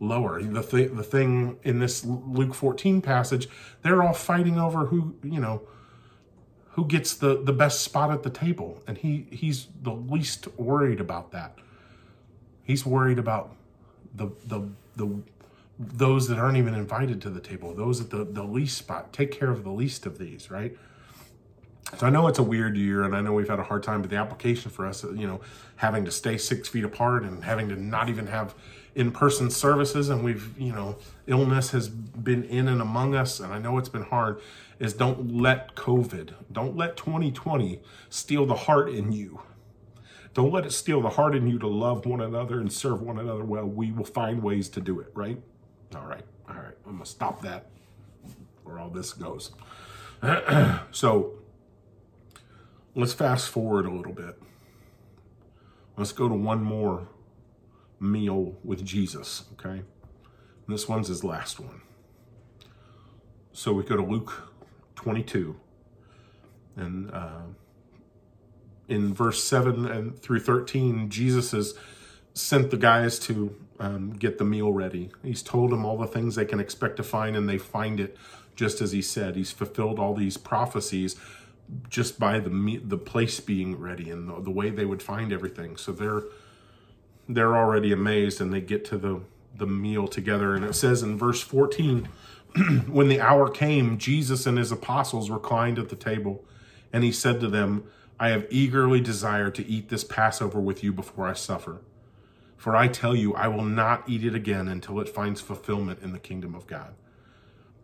lower. 0.01 0.41
The, 0.41 0.63
th- 0.63 0.91
the 0.91 1.03
thing 1.03 1.57
in 1.63 1.79
this 1.79 2.03
Luke 2.03 2.53
14 2.53 3.01
passage, 3.01 3.47
they're 3.83 4.03
all 4.03 4.13
fighting 4.13 4.59
over 4.59 4.87
who, 4.87 5.15
you 5.23 5.39
know, 5.39 5.61
who 6.71 6.85
gets 6.85 7.13
the, 7.13 7.41
the 7.41 7.53
best 7.53 7.81
spot 7.81 8.11
at 8.11 8.23
the 8.23 8.29
table. 8.29 8.81
And 8.87 8.97
he, 8.97 9.27
he's 9.31 9.67
the 9.81 9.93
least 9.93 10.47
worried 10.57 10.99
about 10.99 11.31
that. 11.31 11.57
He's 12.63 12.85
worried 12.85 13.19
about 13.19 13.55
the, 14.15 14.31
the, 14.45 14.67
the, 14.95 15.21
those 15.77 16.27
that 16.27 16.39
aren't 16.39 16.57
even 16.57 16.73
invited 16.73 17.21
to 17.21 17.29
the 17.29 17.39
table, 17.39 17.73
those 17.73 18.01
at 18.01 18.09
the, 18.09 18.25
the 18.25 18.43
least 18.43 18.77
spot. 18.77 19.13
Take 19.13 19.31
care 19.31 19.51
of 19.51 19.63
the 19.63 19.71
least 19.71 20.05
of 20.05 20.17
these, 20.17 20.49
right? 20.49 20.75
So 21.97 22.07
I 22.07 22.09
know 22.09 22.27
it's 22.27 22.39
a 22.39 22.43
weird 22.43 22.77
year, 22.77 23.03
and 23.03 23.15
I 23.15 23.21
know 23.21 23.33
we've 23.33 23.49
had 23.49 23.59
a 23.59 23.63
hard 23.63 23.83
time, 23.83 24.01
but 24.01 24.09
the 24.09 24.15
application 24.15 24.71
for 24.71 24.85
us, 24.85 25.03
you 25.03 25.27
know, 25.27 25.41
having 25.75 26.05
to 26.05 26.11
stay 26.11 26.37
six 26.37 26.69
feet 26.69 26.85
apart 26.85 27.23
and 27.23 27.43
having 27.43 27.67
to 27.69 27.75
not 27.75 28.07
even 28.07 28.27
have 28.27 28.55
in-person 28.95 29.51
services, 29.51 30.09
and 30.09 30.23
we've, 30.23 30.57
you 30.57 30.73
know, 30.73 30.97
illness 31.27 31.71
has 31.71 31.89
been 31.89 32.43
in 32.43 32.67
and 32.67 32.81
among 32.81 33.15
us, 33.15 33.39
and 33.39 33.53
I 33.53 33.59
know 33.59 33.77
it's 33.77 33.89
been 33.89 34.03
hard. 34.03 34.41
Is 34.79 34.93
don't 34.93 35.35
let 35.35 35.75
COVID, 35.75 36.33
don't 36.51 36.75
let 36.75 36.97
2020 36.97 37.81
steal 38.09 38.45
the 38.45 38.55
heart 38.55 38.89
in 38.89 39.11
you. 39.11 39.41
Don't 40.33 40.51
let 40.51 40.65
it 40.65 40.71
steal 40.71 41.01
the 41.01 41.09
heart 41.09 41.35
in 41.35 41.47
you 41.47 41.59
to 41.59 41.67
love 41.67 42.05
one 42.05 42.21
another 42.21 42.59
and 42.59 42.71
serve 42.71 43.01
one 43.01 43.19
another 43.19 43.43
well. 43.43 43.65
We 43.65 43.91
will 43.91 44.05
find 44.05 44.41
ways 44.41 44.69
to 44.69 44.81
do 44.81 44.99
it, 44.99 45.11
right? 45.13 45.39
All 45.95 46.05
right, 46.05 46.23
all 46.49 46.55
right. 46.55 46.75
I'm 46.85 46.93
gonna 46.93 47.05
stop 47.05 47.41
that, 47.41 47.67
where 48.63 48.79
all 48.79 48.89
this 48.89 49.13
goes. 49.13 49.51
so 50.91 51.41
Let's 52.93 53.13
fast 53.13 53.47
forward 53.47 53.85
a 53.85 53.91
little 53.91 54.11
bit. 54.11 54.37
Let's 55.95 56.11
go 56.11 56.27
to 56.27 56.33
one 56.33 56.61
more 56.61 57.07
meal 58.01 58.57
with 58.63 58.83
Jesus, 58.83 59.43
okay? 59.53 59.79
And 59.79 60.67
this 60.67 60.87
one's 60.87 61.07
his 61.07 61.23
last 61.23 61.59
one. 61.59 61.81
So 63.53 63.73
we 63.73 63.83
go 63.83 63.95
to 63.95 64.03
Luke 64.03 64.49
22. 64.95 65.55
And 66.75 67.11
uh, 67.11 67.41
in 68.87 69.13
verse 69.13 69.43
7 69.43 69.85
and 69.85 70.17
through 70.19 70.39
13, 70.39 71.09
Jesus 71.09 71.51
has 71.51 71.75
sent 72.33 72.71
the 72.71 72.77
guys 72.77 73.19
to 73.19 73.55
um, 73.79 74.13
get 74.13 74.37
the 74.37 74.45
meal 74.45 74.71
ready. 74.71 75.11
He's 75.23 75.43
told 75.43 75.71
them 75.71 75.85
all 75.85 75.97
the 75.97 76.07
things 76.07 76.35
they 76.35 76.45
can 76.45 76.59
expect 76.59 76.97
to 76.97 77.03
find, 77.03 77.35
and 77.35 77.47
they 77.47 77.57
find 77.57 77.99
it 77.99 78.17
just 78.55 78.81
as 78.81 78.91
he 78.91 79.01
said. 79.01 79.35
He's 79.35 79.51
fulfilled 79.51 79.99
all 79.99 80.13
these 80.13 80.37
prophecies 80.37 81.15
just 81.89 82.19
by 82.19 82.39
the 82.39 82.81
the 82.83 82.97
place 82.97 83.39
being 83.39 83.79
ready 83.79 84.09
and 84.09 84.27
the, 84.27 84.41
the 84.41 84.51
way 84.51 84.69
they 84.69 84.85
would 84.85 85.01
find 85.01 85.31
everything. 85.31 85.77
So 85.77 85.91
they're 85.91 86.23
they're 87.27 87.55
already 87.55 87.91
amazed 87.91 88.41
and 88.41 88.53
they 88.53 88.61
get 88.61 88.85
to 88.85 88.97
the 88.97 89.21
the 89.55 89.67
meal 89.67 90.07
together. 90.07 90.55
And 90.55 90.65
it 90.65 90.73
says 90.73 91.03
in 91.03 91.17
verse 91.17 91.41
14 91.41 92.07
when 92.87 93.09
the 93.09 93.21
hour 93.21 93.49
came 93.49 93.97
Jesus 93.97 94.45
and 94.45 94.57
his 94.57 94.71
apostles 94.71 95.29
reclined 95.29 95.77
at 95.77 95.89
the 95.89 95.95
table 95.95 96.43
and 96.91 97.03
he 97.03 97.11
said 97.11 97.39
to 97.41 97.47
them 97.47 97.83
I 98.19 98.29
have 98.29 98.47
eagerly 98.49 99.01
desired 99.01 99.55
to 99.55 99.65
eat 99.65 99.89
this 99.89 100.03
Passover 100.03 100.59
with 100.59 100.83
you 100.83 100.93
before 100.93 101.27
I 101.27 101.33
suffer. 101.33 101.81
For 102.57 102.75
I 102.75 102.87
tell 102.87 103.15
you 103.15 103.33
I 103.33 103.47
will 103.47 103.65
not 103.65 104.07
eat 104.07 104.23
it 104.23 104.35
again 104.35 104.67
until 104.67 104.99
it 104.99 105.09
finds 105.09 105.41
fulfillment 105.41 105.99
in 106.01 106.11
the 106.11 106.19
kingdom 106.19 106.55
of 106.55 106.67
God. 106.67 106.93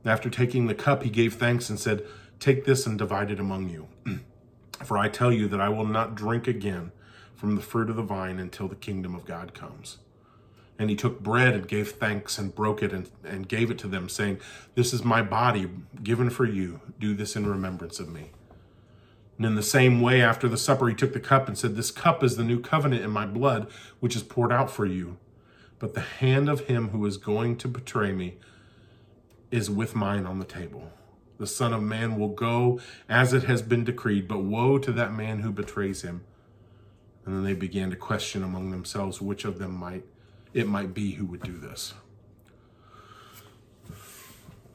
After 0.06 0.30
taking 0.30 0.68
the 0.68 0.76
cup 0.76 1.04
he 1.04 1.10
gave 1.10 1.36
thanks 1.36 1.70
and 1.70 1.80
said 1.80 2.06
Take 2.40 2.66
this 2.66 2.86
and 2.86 2.98
divide 2.98 3.32
it 3.32 3.40
among 3.40 3.70
you. 3.70 3.88
For 4.84 4.98
I 4.98 5.10
tell 5.10 5.32
you 5.32 5.48
that 5.48 5.60
I 5.60 5.70
will 5.70 5.86
not 5.86 6.16
drink 6.16 6.48
again 6.48 6.92
from 7.38 7.56
the 7.56 7.62
fruit 7.62 7.90
of 7.90 7.96
the 7.96 8.04
vine 8.04 8.40
until 8.40 8.68
the 8.68 8.76
kingdom 8.76 9.16
of 9.16 9.26
God 9.26 9.54
comes. 9.54 10.00
And 10.78 10.90
he 10.90 10.96
took 10.96 11.22
bread 11.22 11.54
and 11.54 11.68
gave 11.68 11.92
thanks 11.92 12.38
and 12.38 12.54
broke 12.54 12.84
it 12.84 12.92
and, 12.92 13.10
and 13.24 13.48
gave 13.48 13.72
it 13.72 13.80
to 13.80 13.88
them, 13.88 14.10
saying, 14.10 14.40
This 14.76 14.94
is 14.94 15.04
my 15.04 15.22
body 15.22 15.70
given 16.04 16.30
for 16.30 16.46
you. 16.46 16.82
Do 17.00 17.14
this 17.14 17.36
in 17.36 17.48
remembrance 17.48 18.00
of 18.00 18.10
me. 18.10 18.32
And 19.38 19.46
in 19.46 19.56
the 19.56 19.64
same 19.64 20.02
way, 20.02 20.22
after 20.22 20.50
the 20.50 20.58
supper, 20.58 20.90
he 20.90 20.96
took 20.96 21.14
the 21.14 21.20
cup 21.20 21.48
and 21.48 21.58
said, 21.58 21.76
This 21.76 21.92
cup 21.92 22.24
is 22.24 22.36
the 22.36 22.44
new 22.44 22.60
covenant 22.60 23.04
in 23.04 23.12
my 23.12 23.26
blood, 23.26 23.68
which 24.00 24.16
is 24.16 24.24
poured 24.24 24.52
out 24.52 24.70
for 24.70 24.86
you. 24.86 25.18
But 25.80 25.94
the 25.94 26.02
hand 26.02 26.50
of 26.50 26.62
him 26.62 26.90
who 26.90 27.06
is 27.06 27.18
going 27.18 27.58
to 27.58 27.68
betray 27.68 28.12
me 28.12 28.38
is 29.50 29.70
with 29.70 29.96
mine 29.96 30.26
on 30.26 30.40
the 30.40 30.46
table 30.46 30.92
the 31.38 31.48
Son 31.48 31.74
of 31.74 31.82
Man 31.82 32.18
will 32.20 32.30
go 32.30 32.80
as 33.08 33.34
it 33.34 33.44
has 33.44 33.62
been 33.62 33.84
decreed, 33.84 34.28
but 34.28 34.40
woe 34.40 34.78
to 34.80 34.92
that 34.92 35.14
man 35.14 35.40
who 35.40 35.52
betrays 35.52 36.02
him. 36.02 36.24
And 37.28 37.36
then 37.36 37.44
they 37.44 37.54
began 37.54 37.90
to 37.90 37.98
question 37.98 38.42
among 38.42 38.72
themselves 38.72 39.22
which 39.22 39.44
of 39.44 39.60
them 39.60 39.76
might 39.76 40.06
it 40.54 40.66
might 40.66 40.94
be 40.94 41.12
who 41.12 41.26
would 41.26 41.44
do 41.44 41.58
this. 41.58 41.94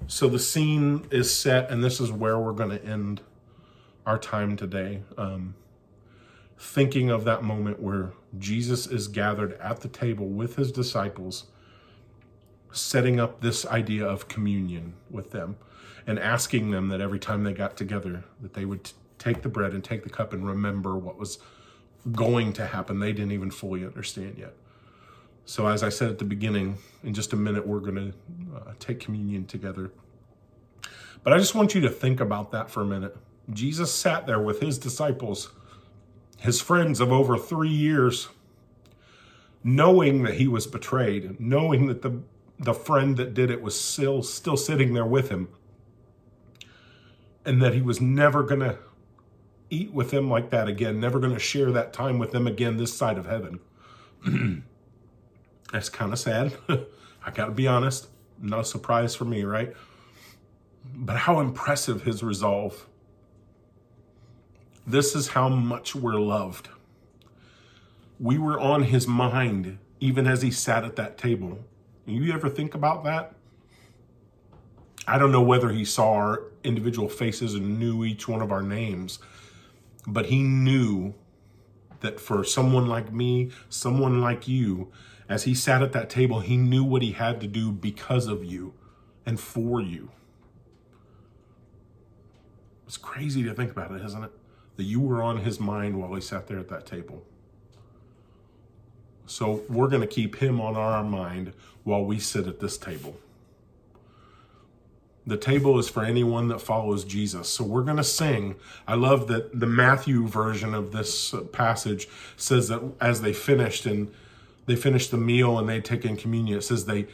So 0.06 0.28
the 0.28 0.38
scene 0.38 1.06
is 1.10 1.34
set, 1.34 1.70
and 1.70 1.82
this 1.82 1.98
is 1.98 2.12
where 2.12 2.38
we're 2.38 2.52
going 2.52 2.78
to 2.78 2.84
end 2.84 3.22
our 4.04 4.18
time 4.18 4.56
today. 4.56 5.02
Um, 5.16 5.54
thinking 6.58 7.08
of 7.08 7.24
that 7.24 7.42
moment 7.42 7.80
where 7.80 8.12
Jesus 8.38 8.86
is 8.86 9.08
gathered 9.08 9.54
at 9.54 9.80
the 9.80 9.88
table 9.88 10.26
with 10.28 10.56
his 10.56 10.70
disciples, 10.70 11.46
setting 12.70 13.18
up 13.18 13.40
this 13.40 13.64
idea 13.64 14.06
of 14.06 14.28
communion 14.28 14.92
with 15.10 15.30
them 15.30 15.56
and 16.06 16.18
asking 16.18 16.70
them 16.70 16.88
that 16.88 17.00
every 17.00 17.18
time 17.18 17.44
they 17.44 17.54
got 17.54 17.76
together 17.76 18.24
that 18.40 18.52
they 18.52 18.66
would 18.66 18.84
t- 18.84 18.92
take 19.18 19.42
the 19.42 19.48
bread 19.48 19.72
and 19.72 19.82
take 19.82 20.04
the 20.04 20.10
cup 20.10 20.32
and 20.32 20.46
remember 20.46 20.96
what 20.96 21.18
was 21.18 21.38
going 22.10 22.52
to 22.54 22.66
happen. 22.66 22.98
They 22.98 23.12
didn't 23.12 23.32
even 23.32 23.50
fully 23.50 23.84
understand 23.84 24.36
yet. 24.38 24.54
So 25.44 25.66
as 25.66 25.82
i 25.82 25.88
said 25.88 26.08
at 26.08 26.18
the 26.18 26.24
beginning 26.24 26.78
in 27.02 27.14
just 27.14 27.32
a 27.32 27.36
minute 27.36 27.66
we're 27.66 27.80
going 27.80 27.96
to 27.96 28.56
uh, 28.56 28.72
take 28.78 29.00
communion 29.00 29.46
together. 29.46 29.90
But 31.22 31.32
i 31.32 31.38
just 31.38 31.54
want 31.54 31.74
you 31.74 31.80
to 31.82 31.90
think 31.90 32.20
about 32.20 32.52
that 32.52 32.70
for 32.70 32.82
a 32.82 32.86
minute. 32.86 33.16
Jesus 33.52 33.92
sat 33.92 34.26
there 34.26 34.40
with 34.40 34.60
his 34.60 34.78
disciples 34.78 35.50
his 36.38 36.60
friends 36.60 37.00
of 37.00 37.12
over 37.12 37.38
three 37.38 37.68
years 37.68 38.28
knowing 39.62 40.24
that 40.24 40.34
he 40.34 40.48
was 40.48 40.66
betrayed 40.66 41.38
knowing 41.38 41.86
that 41.86 42.02
the 42.02 42.20
the 42.58 42.74
friend 42.74 43.16
that 43.16 43.34
did 43.34 43.50
it 43.50 43.62
was 43.62 43.78
still 43.78 44.22
still 44.22 44.56
sitting 44.56 44.94
there 44.94 45.06
with 45.06 45.28
him 45.28 45.48
and 47.44 47.60
that 47.60 47.74
he 47.74 47.82
was 47.82 48.00
never 48.00 48.42
going 48.42 48.60
to 48.60 48.78
eat 49.72 49.92
with 49.92 50.10
them 50.10 50.30
like 50.30 50.50
that 50.50 50.68
again, 50.68 51.00
never 51.00 51.18
going 51.18 51.32
to 51.32 51.38
share 51.38 51.72
that 51.72 51.92
time 51.92 52.18
with 52.18 52.30
them 52.30 52.46
again 52.46 52.76
this 52.76 52.94
side 52.94 53.16
of 53.16 53.26
heaven. 53.26 53.60
That's 55.72 55.88
kind 55.88 56.12
of 56.12 56.18
sad. 56.18 56.52
I 57.24 57.30
got 57.30 57.46
to 57.46 57.52
be 57.52 57.66
honest. 57.66 58.08
No 58.40 58.62
surprise 58.62 59.14
for 59.14 59.24
me, 59.24 59.44
right? 59.44 59.72
But 60.94 61.16
how 61.16 61.40
impressive 61.40 62.02
his 62.02 62.22
resolve. 62.22 62.86
This 64.86 65.14
is 65.14 65.28
how 65.28 65.48
much 65.48 65.94
we're 65.94 66.20
loved. 66.20 66.68
We 68.20 68.36
were 68.36 68.60
on 68.60 68.84
his 68.84 69.06
mind 69.06 69.78
even 70.00 70.26
as 70.26 70.42
he 70.42 70.50
sat 70.50 70.84
at 70.84 70.96
that 70.96 71.16
table. 71.16 71.60
You 72.04 72.32
ever 72.32 72.48
think 72.48 72.74
about 72.74 73.04
that? 73.04 73.34
I 75.06 75.16
don't 75.16 75.32
know 75.32 75.42
whether 75.42 75.70
he 75.70 75.84
saw 75.84 76.12
our 76.14 76.42
individual 76.64 77.08
faces 77.08 77.54
and 77.54 77.78
knew 77.78 78.04
each 78.04 78.28
one 78.28 78.42
of 78.42 78.50
our 78.52 78.62
names, 78.62 79.20
but 80.06 80.26
he 80.26 80.42
knew 80.42 81.14
that 82.00 82.20
for 82.20 82.44
someone 82.44 82.86
like 82.86 83.12
me, 83.12 83.50
someone 83.68 84.20
like 84.20 84.48
you, 84.48 84.90
as 85.28 85.44
he 85.44 85.54
sat 85.54 85.82
at 85.82 85.92
that 85.92 86.10
table, 86.10 86.40
he 86.40 86.56
knew 86.56 86.84
what 86.84 87.02
he 87.02 87.12
had 87.12 87.40
to 87.40 87.46
do 87.46 87.70
because 87.72 88.26
of 88.26 88.44
you 88.44 88.74
and 89.24 89.38
for 89.38 89.80
you. 89.80 90.10
It's 92.86 92.96
crazy 92.96 93.42
to 93.44 93.54
think 93.54 93.70
about 93.70 93.92
it, 93.92 94.04
isn't 94.04 94.24
it? 94.24 94.32
That 94.76 94.82
you 94.82 95.00
were 95.00 95.22
on 95.22 95.38
his 95.38 95.58
mind 95.58 95.98
while 96.00 96.12
he 96.14 96.20
sat 96.20 96.46
there 96.48 96.58
at 96.58 96.68
that 96.68 96.84
table. 96.84 97.24
So 99.24 99.62
we're 99.68 99.88
going 99.88 100.02
to 100.02 100.06
keep 100.06 100.36
him 100.36 100.60
on 100.60 100.76
our 100.76 101.02
mind 101.02 101.52
while 101.84 102.04
we 102.04 102.18
sit 102.18 102.46
at 102.46 102.60
this 102.60 102.76
table. 102.76 103.16
The 105.26 105.36
table 105.36 105.78
is 105.78 105.88
for 105.88 106.02
anyone 106.02 106.48
that 106.48 106.60
follows 106.60 107.04
Jesus. 107.04 107.48
So 107.48 107.62
we're 107.64 107.84
going 107.84 107.96
to 107.96 108.04
sing. 108.04 108.56
I 108.88 108.94
love 108.94 109.28
that 109.28 109.58
the 109.58 109.66
Matthew 109.66 110.26
version 110.26 110.74
of 110.74 110.90
this 110.90 111.32
uh, 111.32 111.42
passage 111.42 112.08
says 112.36 112.68
that 112.68 112.82
as 113.00 113.20
they 113.20 113.32
finished 113.32 113.86
and 113.86 114.12
they 114.66 114.74
finished 114.76 115.10
the 115.10 115.16
meal 115.16 115.58
and 115.58 115.68
they 115.68 115.80
take 115.80 116.04
in 116.04 116.16
communion, 116.16 116.58
it 116.58 116.62
says 116.62 116.86
they 116.86 117.06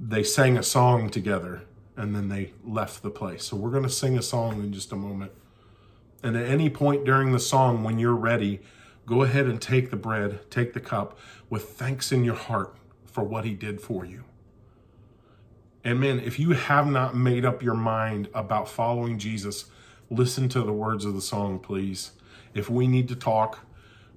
they 0.00 0.24
sang 0.24 0.58
a 0.58 0.62
song 0.62 1.08
together 1.08 1.62
and 1.96 2.14
then 2.14 2.28
they 2.28 2.52
left 2.64 3.02
the 3.02 3.10
place. 3.10 3.44
So 3.44 3.56
we're 3.56 3.70
going 3.70 3.84
to 3.84 3.90
sing 3.90 4.18
a 4.18 4.22
song 4.22 4.60
in 4.60 4.72
just 4.72 4.90
a 4.90 4.96
moment. 4.96 5.30
And 6.22 6.36
at 6.36 6.46
any 6.46 6.68
point 6.70 7.04
during 7.04 7.32
the 7.32 7.38
song, 7.38 7.84
when 7.84 7.98
you're 7.98 8.14
ready, 8.14 8.60
go 9.06 9.22
ahead 9.22 9.46
and 9.46 9.60
take 9.60 9.90
the 9.90 9.96
bread, 9.96 10.50
take 10.50 10.72
the 10.72 10.80
cup 10.80 11.18
with 11.48 11.70
thanks 11.70 12.10
in 12.10 12.24
your 12.24 12.34
heart 12.34 12.74
for 13.04 13.22
what 13.22 13.44
he 13.44 13.54
did 13.54 13.80
for 13.80 14.04
you. 14.04 14.24
And 15.84 16.00
man, 16.00 16.20
if 16.20 16.38
you 16.38 16.52
have 16.52 16.86
not 16.86 17.16
made 17.16 17.44
up 17.44 17.62
your 17.62 17.74
mind 17.74 18.28
about 18.34 18.68
following 18.68 19.18
Jesus, 19.18 19.66
listen 20.10 20.48
to 20.50 20.62
the 20.62 20.72
words 20.72 21.04
of 21.04 21.14
the 21.14 21.20
song, 21.20 21.58
please. 21.58 22.12
If 22.54 22.70
we 22.70 22.86
need 22.86 23.08
to 23.08 23.16
talk, 23.16 23.60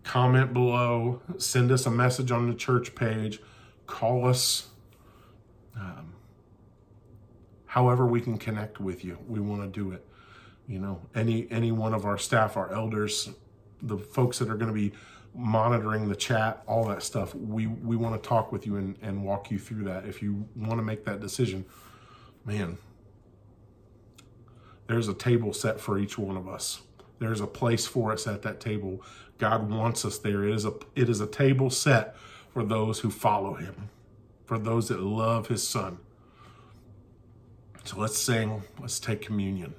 comment 0.03 0.53
below, 0.53 1.21
send 1.37 1.71
us 1.71 1.85
a 1.85 1.91
message 1.91 2.31
on 2.31 2.47
the 2.47 2.53
church 2.55 2.95
page, 2.95 3.39
call 3.87 4.27
us. 4.27 4.67
Um, 5.75 6.13
however, 7.65 8.05
we 8.05 8.21
can 8.21 8.37
connect 8.37 8.79
with 8.79 9.03
you, 9.03 9.17
we 9.27 9.39
want 9.39 9.61
to 9.63 9.67
do 9.67 9.91
it. 9.91 10.05
you 10.67 10.79
know, 10.79 11.01
any 11.13 11.47
any 11.51 11.71
one 11.71 11.93
of 11.93 12.05
our 12.05 12.17
staff, 12.17 12.57
our 12.57 12.71
elders, 12.73 13.29
the 13.81 13.97
folks 13.97 14.39
that 14.39 14.49
are 14.49 14.55
going 14.55 14.67
to 14.67 14.73
be 14.73 14.91
monitoring 15.35 16.07
the 16.07 16.15
chat, 16.15 16.63
all 16.67 16.85
that 16.85 17.03
stuff. 17.03 17.35
We 17.35 17.67
we 17.67 17.95
want 17.95 18.21
to 18.21 18.27
talk 18.27 18.51
with 18.51 18.65
you 18.65 18.77
and, 18.77 18.95
and 19.01 19.23
walk 19.23 19.51
you 19.51 19.59
through 19.59 19.83
that. 19.85 20.05
If 20.05 20.21
you 20.21 20.47
want 20.55 20.77
to 20.77 20.83
make 20.83 21.05
that 21.05 21.19
decision, 21.19 21.65
man, 22.45 22.77
there's 24.87 25.07
a 25.07 25.13
table 25.13 25.53
set 25.53 25.79
for 25.79 25.97
each 25.97 26.17
one 26.17 26.37
of 26.37 26.47
us. 26.47 26.81
There's 27.19 27.41
a 27.41 27.47
place 27.47 27.87
for 27.87 28.11
us 28.11 28.27
at 28.27 28.41
that 28.43 28.59
table. 28.59 29.01
God 29.37 29.69
wants 29.69 30.05
us 30.05 30.17
there. 30.17 30.43
It 30.43 30.53
is 30.53 30.65
a 30.65 30.73
it 30.95 31.09
is 31.09 31.21
a 31.21 31.27
table 31.27 31.69
set 31.69 32.15
for 32.53 32.63
those 32.63 32.99
who 32.99 33.09
follow 33.09 33.55
him, 33.55 33.89
for 34.45 34.57
those 34.57 34.87
that 34.89 35.01
love 35.01 35.47
his 35.47 35.67
son. 35.67 35.97
So 37.83 37.99
let's 37.99 38.17
sing, 38.17 38.63
let's 38.79 38.99
take 38.99 39.21
communion. 39.21 39.75